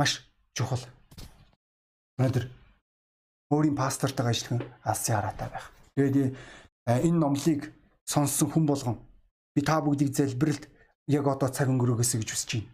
маш 0.00 0.32
чухал. 0.56 0.80
Өнөөдөр 2.16 2.48
өөрийн 3.52 3.76
пастортойгоо 3.76 4.32
ажиллах 4.32 4.64
алсын 4.80 5.20
хараатай 5.20 5.48
байх. 5.52 5.68
Тэгээд 6.00 6.32
э, 6.88 7.04
энэ 7.04 7.20
номлыг 7.20 7.68
сонссон 8.08 8.48
хүн 8.48 8.64
болгон 8.64 8.96
би 9.52 9.60
та 9.60 9.84
бүгдийг 9.84 10.16
залбиралд 10.16 10.64
яг 11.04 11.28
одоо 11.28 11.52
цаг 11.52 11.68
өнгөрөөгөөсэй 11.68 12.24
гэж 12.24 12.30
хүсэж 12.32 12.50
байна. 12.56 12.72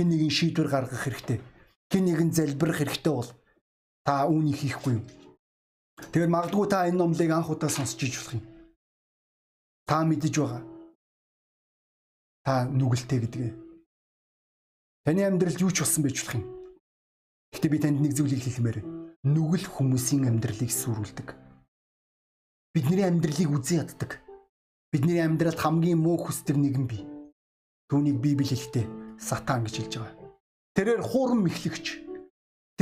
Хэн 0.00 0.08
нэгэн 0.08 0.32
шийдвэр 0.32 0.68
гаргах 0.72 1.04
хэрэгтэй. 1.04 1.38
Хэн 1.92 2.04
нэгэн 2.08 2.30
залбирах 2.32 2.80
хэрэгтэй 2.80 3.12
бол 3.12 3.28
Та 4.02 4.26
үүнийг 4.26 4.58
хийхгүй 4.58 4.98
юу? 4.98 5.04
Тэгэхээр 6.10 6.34
магадгүй 6.34 6.66
та 6.66 6.90
энэ 6.90 6.98
номлыг 6.98 7.30
анх 7.30 7.50
удаа 7.54 7.70
сонсч 7.70 8.02
иж 8.02 8.18
болох 8.18 8.34
юм. 8.34 8.44
Та 9.86 10.02
мэдэж 10.02 10.34
байгаа. 10.38 10.62
Та 12.42 12.66
нүгэлтэй 12.66 13.18
гэдгээ. 13.22 13.52
Таны 15.06 15.22
амьдралд 15.22 15.62
юу 15.62 15.70
ч 15.70 15.86
болсон 15.86 16.02
байж 16.02 16.18
болох 16.18 16.34
юм. 16.42 16.46
Гэхдээ 17.54 17.70
би 17.70 17.78
танд 17.78 17.98
нэг 18.02 18.12
зүйлийг 18.18 18.42
хэлмээр. 18.42 18.78
Нүгэл 19.22 19.66
хүмүүсийн 19.70 20.26
амьдралыг 20.26 20.70
сүрүүлдэг. 20.70 21.28
Бидний 22.74 23.06
амьдралыг 23.06 23.50
үзэн 23.54 23.86
яддаг. 23.86 24.18
Бидний 24.90 25.22
амьдралд 25.22 25.62
хамгийн 25.62 26.02
муу 26.02 26.18
хүсдэг 26.18 26.58
нэгэн 26.58 26.86
бий. 26.90 27.06
Түүнийг 27.86 28.18
Библи 28.18 28.50
хэлэхдээ 28.50 28.86
сатан 29.20 29.62
гэж 29.62 29.74
хэлж 29.78 29.94
байгаа. 30.02 30.16
Тэрээр 30.74 31.02
хуурам 31.04 31.46
мэхлэгч 31.46 31.86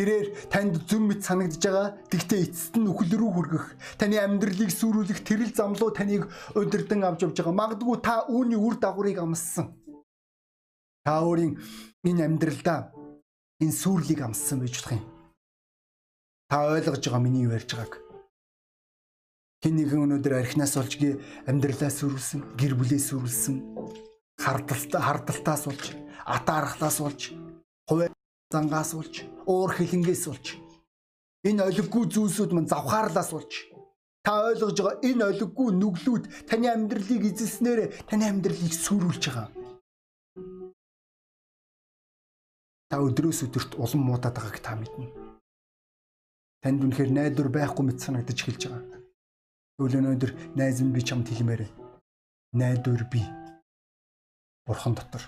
Тэрээр 0.00 0.48
танд 0.48 0.80
зүм 0.88 1.12
мэд 1.12 1.20
санагдж 1.20 1.60
байгаа. 1.60 1.92
Тэгтээ 2.08 2.40
эцэст 2.48 2.80
нь 2.80 2.88
үхэл 2.88 3.20
рүү 3.20 3.30
хүргэх, 3.36 3.66
таны 4.00 4.16
амьдралыг 4.16 4.72
сүрүүлэх 4.72 5.20
тэрэл 5.28 5.52
замлуу 5.52 5.92
таныг 5.92 6.24
удирдан 6.56 7.04
авч 7.04 7.28
явж 7.28 7.36
байгаа. 7.36 7.52
Магадгүй 7.52 8.00
та 8.00 8.24
үүний 8.32 8.56
үр 8.56 8.80
дагаврыг 8.80 9.20
амссан. 9.20 9.76
Та 11.04 11.20
өөрийн 11.20 11.60
энэ 12.08 12.32
амьдралдаа 12.32 12.96
энэ 13.60 13.76
сүрлийг 13.76 14.24
амссан 14.24 14.64
байж 14.64 14.80
болох 14.80 14.96
юм. 14.96 15.04
Та 16.48 16.56
ойлгож 16.64 17.04
байгаа 17.04 17.20
миний 17.20 17.44
юу 17.44 17.52
ярьж 17.52 17.68
байгааг. 17.76 18.00
Хэн 19.60 19.76
нэгэн 19.76 20.00
өнөөдөр 20.08 20.40
архинаас 20.40 20.80
олж 20.80 20.96
гээ 20.96 21.20
амьдралаа 21.44 21.92
сүрүүлсэн, 21.92 22.56
гэр 22.56 22.72
бүлээ 22.72 23.00
сүрүүлсэн. 23.04 23.56
хардалтаа 24.40 25.02
хардалтаас 25.04 25.68
болж 25.68 25.92
атаархлаас 26.24 26.96
болж 27.04 27.20
хувь 27.84 28.08
зангаас 28.52 28.90
болж 28.98 29.14
уур 29.46 29.70
хилэнгээс 29.74 30.24
болж 30.28 30.46
энэ 31.48 31.64
олиггүй 31.68 32.04
зүйлсүүд 32.12 32.50
мань 32.52 32.70
завхаарлаас 32.70 33.30
болж 33.32 33.52
та 34.24 34.32
ойлгож 34.48 34.76
байгаа 34.76 35.00
энэ 35.08 35.24
олиггүй 35.30 35.68
нүглүүд 35.72 36.24
таны 36.48 36.66
амьдралыг 36.68 37.22
эзэлснээр 37.30 37.80
таны 38.10 38.24
амьдралыг 38.28 38.74
сүрүүлж 38.84 39.24
байгаа. 39.26 39.48
Та 42.90 42.98
өдрөөс 43.06 43.40
өдөрт 43.46 43.78
улам 43.78 44.02
муудаад 44.04 44.34
байгааг 44.36 44.58
та 44.60 44.74
мэднэ. 44.76 45.06
Танд 46.60 46.84
үнэхээр 46.84 47.10
найдвар 47.14 47.48
байхгүй 47.48 47.84
мэт 47.86 48.02
санагдаж 48.02 48.36
эхэлж 48.36 48.62
байгаа. 48.68 49.00
Өглөө 49.80 50.00
өнөөдөр 50.02 50.32
найз 50.58 50.82
минь 50.82 50.92
би 50.92 51.00
чамд 51.00 51.30
хэлмээр. 51.30 51.64
Найдвар 52.52 53.06
би. 53.08 53.22
Бурхан 54.66 54.92
дотор. 54.98 55.22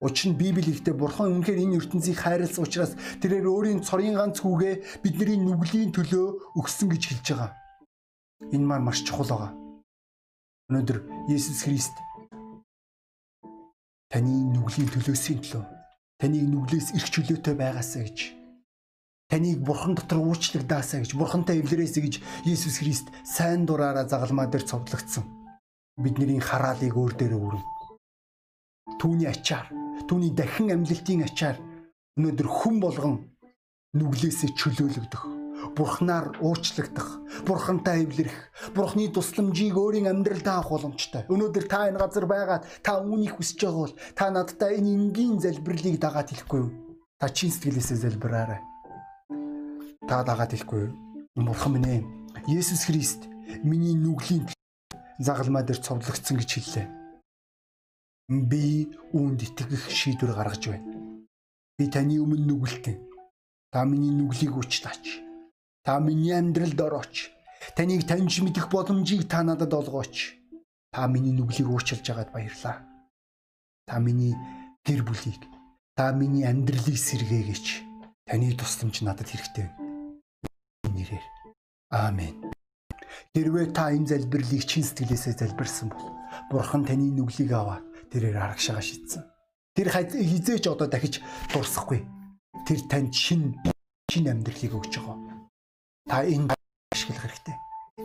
Учир 0.00 0.30
нь 0.30 0.38
Библи 0.38 0.70
ихтэй 0.70 0.94
Бурхан 0.94 1.42
үнэхээр 1.42 1.58
энэ 1.58 1.76
ертөнцийг 1.82 2.22
хайрласан 2.22 2.62
учраас 2.62 2.94
тэрээр 3.18 3.50
өөрийн 3.50 3.82
цорын 3.82 4.14
ганц 4.14 4.38
хүүгээ 4.38 5.02
бидний 5.02 5.38
нүглийн 5.42 5.90
төлөө 5.90 6.54
өгсөн 6.54 6.88
гэж 6.94 7.02
хэлж 7.10 7.26
байгаа. 7.34 7.50
Энэ 8.54 8.62
маань 8.62 8.86
маш 8.86 9.02
чухал 9.02 9.26
байгаа. 9.26 9.52
Өнөөдөр 10.70 10.98
Есүс 11.26 11.66
Христ 11.66 11.98
таны 14.06 14.54
нүглийн 14.54 14.86
төлөөсийн 14.86 15.42
төлөө 15.42 15.64
таныг 16.22 16.46
нүглээс 16.46 16.94
эрх 16.94 17.08
чөлөөтэй 17.10 17.54
байгаасаа 17.58 18.06
гэж 18.06 18.18
таныг 19.30 19.58
бурхан 19.66 19.98
дотор 19.98 20.22
уучлагдаасаа 20.22 21.02
гэж 21.02 21.12
бурхантай 21.18 21.58
эвлэрээсэ 21.58 22.00
гэж 22.06 22.14
Есүс 22.46 22.80
Христ 22.80 23.10
сайн 23.26 23.66
дураараа 23.66 24.06
загалмаа 24.08 24.46
дээр 24.46 24.64
цовдлогдсон. 24.64 25.26
Бидний 25.98 26.40
хараалыг 26.40 26.94
өөр 26.94 27.12
дээрээ 27.18 27.42
өргөн. 27.42 27.66
Түүний 28.96 29.28
ачаар, 29.28 29.68
түүний 30.06 30.32
дахин 30.36 30.70
амьлалтын 30.70 31.26
ачаар 31.26 31.56
өнөөдөр 32.18 32.48
хүн 32.48 32.76
болгон 32.78 33.14
нүглээсээ 33.98 34.54
чөлөөлөгдөх 34.54 35.38
бурхнаар 35.74 36.38
уучлагдах, 36.40 37.18
бурхантай 37.46 38.04
эвлэрэх, 38.04 38.38
бурхны 38.74 39.10
тусламжийг 39.10 39.76
өөрийн 39.76 40.10
амьдралдаа 40.10 40.62
авах 40.62 40.70
боломжтой. 40.70 41.26
Өнөөдөр 41.30 41.64
та 41.66 41.88
энэ 41.90 41.98
газар 41.98 42.26
байгаад 42.26 42.62
та 42.82 43.02
үүнийг 43.02 43.38
хүсэж 43.38 43.66
байгаа 43.66 43.82
бол 43.82 43.94
та 44.14 44.30
надтай 44.30 44.78
энэ 44.78 44.90
энгийн 44.94 45.38
залбирлыг 45.42 45.98
дагаад 45.98 46.30
хэлэхгүй 46.30 46.60
юу? 46.62 46.70
Та 47.18 47.28
чин 47.30 47.50
сэтгэлээсээ 47.50 47.98
залбираарай. 48.06 48.60
Та 50.06 50.22
дагаад 50.22 50.54
хэлэхгүй 50.54 50.80
юу? 50.82 50.92
Бурхан 51.38 51.78
минь 51.78 51.86
ээ, 51.86 52.02
Есүс 52.46 52.86
Христ 52.86 53.26
миний 53.62 53.94
нүглийн 53.94 54.46
загалмаа 55.18 55.62
дээр 55.62 55.82
цовдлогдсон 55.82 56.38
гэж 56.38 56.50
хэллээ. 56.54 56.97
Би 58.28 58.92
үүнд 59.16 59.40
итгэх 59.42 59.88
шийдвэр 59.88 60.36
гаргаж 60.36 60.68
байна. 60.68 61.24
Би 61.80 61.88
таны 61.88 62.20
өмнө 62.20 62.44
нүгэлтэн. 62.44 62.96
Та 63.72 63.84
миний 63.84 64.12
нүглийг 64.12 64.52
уучлаач 64.56 65.28
Та 65.88 66.00
миний 66.00 66.36
амьдралд 66.36 66.76
орооч. 66.76 67.32
Таныг 67.72 68.04
таньж 68.04 68.44
мэдэх 68.44 68.68
боломжийг 68.68 69.24
та 69.24 69.40
надад 69.40 69.72
олгооч. 69.72 70.36
Та 70.92 71.08
миний 71.08 71.32
нүглийг 71.32 71.64
уучлж 71.64 72.04
байгаад 72.04 72.28
баярлаа. 72.28 72.84
Та 73.88 73.96
миний 73.96 74.36
гэр 74.84 75.00
бүлийг, 75.00 75.48
та 75.96 76.12
миний 76.12 76.44
амьдралыг 76.44 76.92
сэргээгээч. 76.92 77.66
Таны 78.28 78.52
тусламж 78.52 79.00
надад 79.00 79.32
хэрэгтэй. 79.32 79.72
Нэрээр. 80.92 81.24
Аамен. 81.88 82.36
Хэрвээ 83.32 83.72
та 83.72 83.88
энэ 83.96 84.12
залбирлыг 84.12 84.68
чин 84.68 84.84
сэтгэлээсээ 84.84 85.40
залбирсан 85.40 85.88
бол 85.88 86.12
Бурхан 86.52 86.84
таны 86.84 87.08
нүглийг 87.16 87.56
аваад 87.56 87.87
тэрээр 88.12 88.36
арагшаага 88.36 88.82
шийдсэн. 88.82 89.22
Тэр 89.76 89.88
хизээч 89.92 90.64
одоо 90.68 90.88
дахиж 90.90 91.22
дурсахгүй. 91.52 92.02
Тэр 92.66 92.78
танд 92.90 93.14
шин 93.14 93.54
шин 94.10 94.26
амьдралыг 94.26 94.74
өгч 94.74 94.98
байгаа 94.98 95.38
та 96.08 96.24
энэ 96.24 96.56
ашиглах 96.92 97.20
хэрэгтэй. 97.20 97.56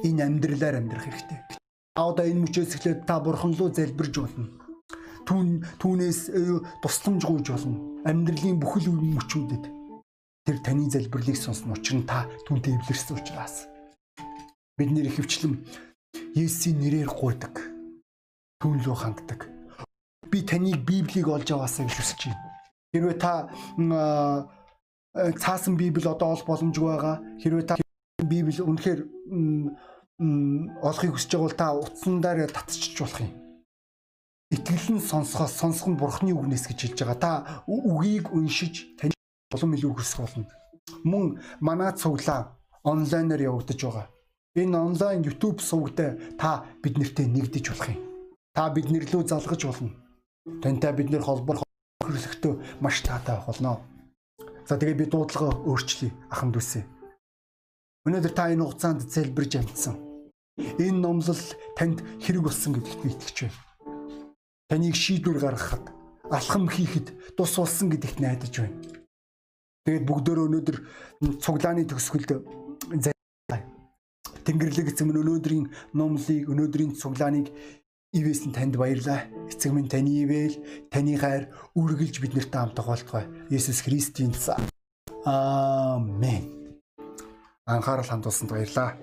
Энэ 0.03 0.23
амьдралаар 0.27 0.75
амьдрах 0.83 1.07
хэрэгтэй. 1.07 1.39
Та 1.95 2.01
одоо 2.03 2.27
энэ 2.27 2.43
мөчөөс 2.43 2.75
эхлээд 2.75 3.07
та 3.07 3.23
бурхан 3.23 3.55
руу 3.55 3.71
залбирж 3.71 4.15
болно. 4.19 4.47
Түүн 5.23 5.63
түүнээс 5.79 6.19
тусламж 6.83 7.23
гуйж 7.23 7.47
болно. 7.55 8.03
Амьдралын 8.03 8.59
бүхэл 8.59 8.91
мөчүүдэд 8.91 9.63
тэр 10.43 10.57
таны 10.59 10.91
залбирлыг 10.91 11.39
сонсно 11.39 11.79
нь 11.79 12.03
та 12.03 12.27
түүнтэй 12.43 12.75
эвлэрсэн 12.75 13.15
учраас 13.15 13.71
бид 14.75 14.91
нэр 14.91 15.07
ихэвчлэн 15.07 15.63
Есүсийн 16.35 16.83
нэрээр 16.83 17.07
гуйдаг. 17.07 17.55
Түүн 18.59 18.83
рүү 18.83 18.97
ханддаг. 18.99 19.47
Би 20.33 20.41
таныг 20.41 20.81
Библийг 20.81 21.29
олж 21.29 21.45
аваасаа 21.53 21.85
гэж 21.85 21.93
хүсэж 21.93 22.21
байна. 22.25 22.41
Хэрвээ 22.89 23.17
та 23.21 23.53
э, 25.13 25.31
цаасан 25.37 25.77
Библи 25.77 26.09
одоо 26.09 26.33
ол 26.33 26.41
боломжгүй 26.41 26.89
байгаа. 26.89 27.21
Хэрвээ 27.37 27.65
та 27.69 27.77
Библи 28.17 28.57
үнэхээр 28.57 29.01
олохыг 30.81 31.13
хүсэж 31.13 31.37
байгаа 31.37 31.45
бол 31.45 31.61
та 31.61 31.67
утсандаар 31.77 32.49
татчих 32.49 32.97
болох 32.97 33.21
юм. 33.21 33.29
Итгэл 34.49 34.97
нь 34.97 35.05
сонсохоос 35.05 35.53
сонсох 35.53 35.93
нь 35.93 36.01
бурхны 36.01 36.33
үгнээс 36.33 36.65
гэж 36.65 36.79
хэлж 36.81 36.99
байгаа. 37.05 37.21
Та 37.21 37.31
үгийг 37.69 38.33
уншиж 38.33 38.97
тань 38.97 39.13
улам 39.53 39.77
илүү 39.77 39.93
хүсэх 40.01 40.17
болно. 40.17 40.49
Мөн 41.05 41.45
манай 41.61 41.93
цуглаа 41.93 42.57
онлайнаар 42.81 43.53
явагдаж 43.53 43.79
байгаа. 43.85 44.09
Энэ 44.57 44.77
онлайн 44.77 45.21
YouTube 45.21 45.61
сувгтай 45.61 46.17
та 46.41 46.65
бид 46.81 46.97
нартэй 46.97 47.29
нэгдэж 47.29 47.65
болох 47.69 47.89
юм. 47.93 48.01
Та 48.53 48.69
биднэр 48.73 49.05
лөө 49.09 49.29
залгаж 49.29 49.61
болно. 49.65 50.02
Тантай 50.43 50.91
бид 50.91 51.07
нэр 51.07 51.23
холбор 51.23 51.63
хөрлөختөө 52.03 52.83
маш 52.83 52.99
таатай 52.99 53.39
байх 53.39 53.47
болно. 53.47 53.79
За 54.67 54.75
тэгээ 54.75 54.99
би 54.99 55.05
дуудлага 55.07 55.55
өөрчлөе 55.63 56.11
ахын 56.27 56.51
дүүсээ. 56.51 56.83
Өнөөдөр 58.03 58.33
та 58.35 58.51
энэ 58.51 58.63
хугацаанд 58.67 59.07
залбирж 59.07 59.55
амжсан. 59.63 59.95
Энэ 60.59 60.99
номлол 60.99 61.43
танд 61.79 62.03
хэрэг 62.19 62.43
болсон 62.43 62.75
гэдэгт 62.75 62.99
би 62.99 63.09
итгэж 63.15 63.37
байна. 63.47 63.59
Таныг 64.67 64.95
шийдвэр 64.99 65.39
гаргахад, 65.39 65.85
алхам 66.27 66.67
хийхэд 66.67 67.07
тус 67.39 67.55
болсон 67.55 67.87
гэдэгт 67.87 68.19
найдаж 68.19 68.53
байна. 68.59 68.75
Тэгээд 69.87 70.07
бүгдөө 70.07 70.43
өнөөдөр 70.43 70.77
цуглааны 71.39 71.87
төгсгөлд 71.87 72.31
Тэнгэрлэг 74.43 74.91
минь 75.07 75.21
өнөөдрийн 75.23 75.65
номлыг, 75.95 76.51
өнөөдрийн 76.51 76.91
цуглааныг 76.99 77.47
ивэсэн 78.13 78.53
танд 78.53 78.77
баярлаа. 78.77 79.25
Эцэг 79.49 79.73
минь 79.73 79.89
таны 79.89 80.23
ивэл, 80.23 80.61
таны 80.93 81.17
хайр 81.17 81.49
үргэлж 81.73 82.21
биднэрт 82.21 82.53
хамт 82.53 82.77
тоглолтгой. 82.77 83.25
Есүс 83.49 83.81
Христийн 83.81 84.31
цаа. 84.31 84.61
Аамен 85.25 86.45
анхаарал 87.65 88.05
хандуулсанд 88.05 88.51
баярлалаа. 88.53 88.97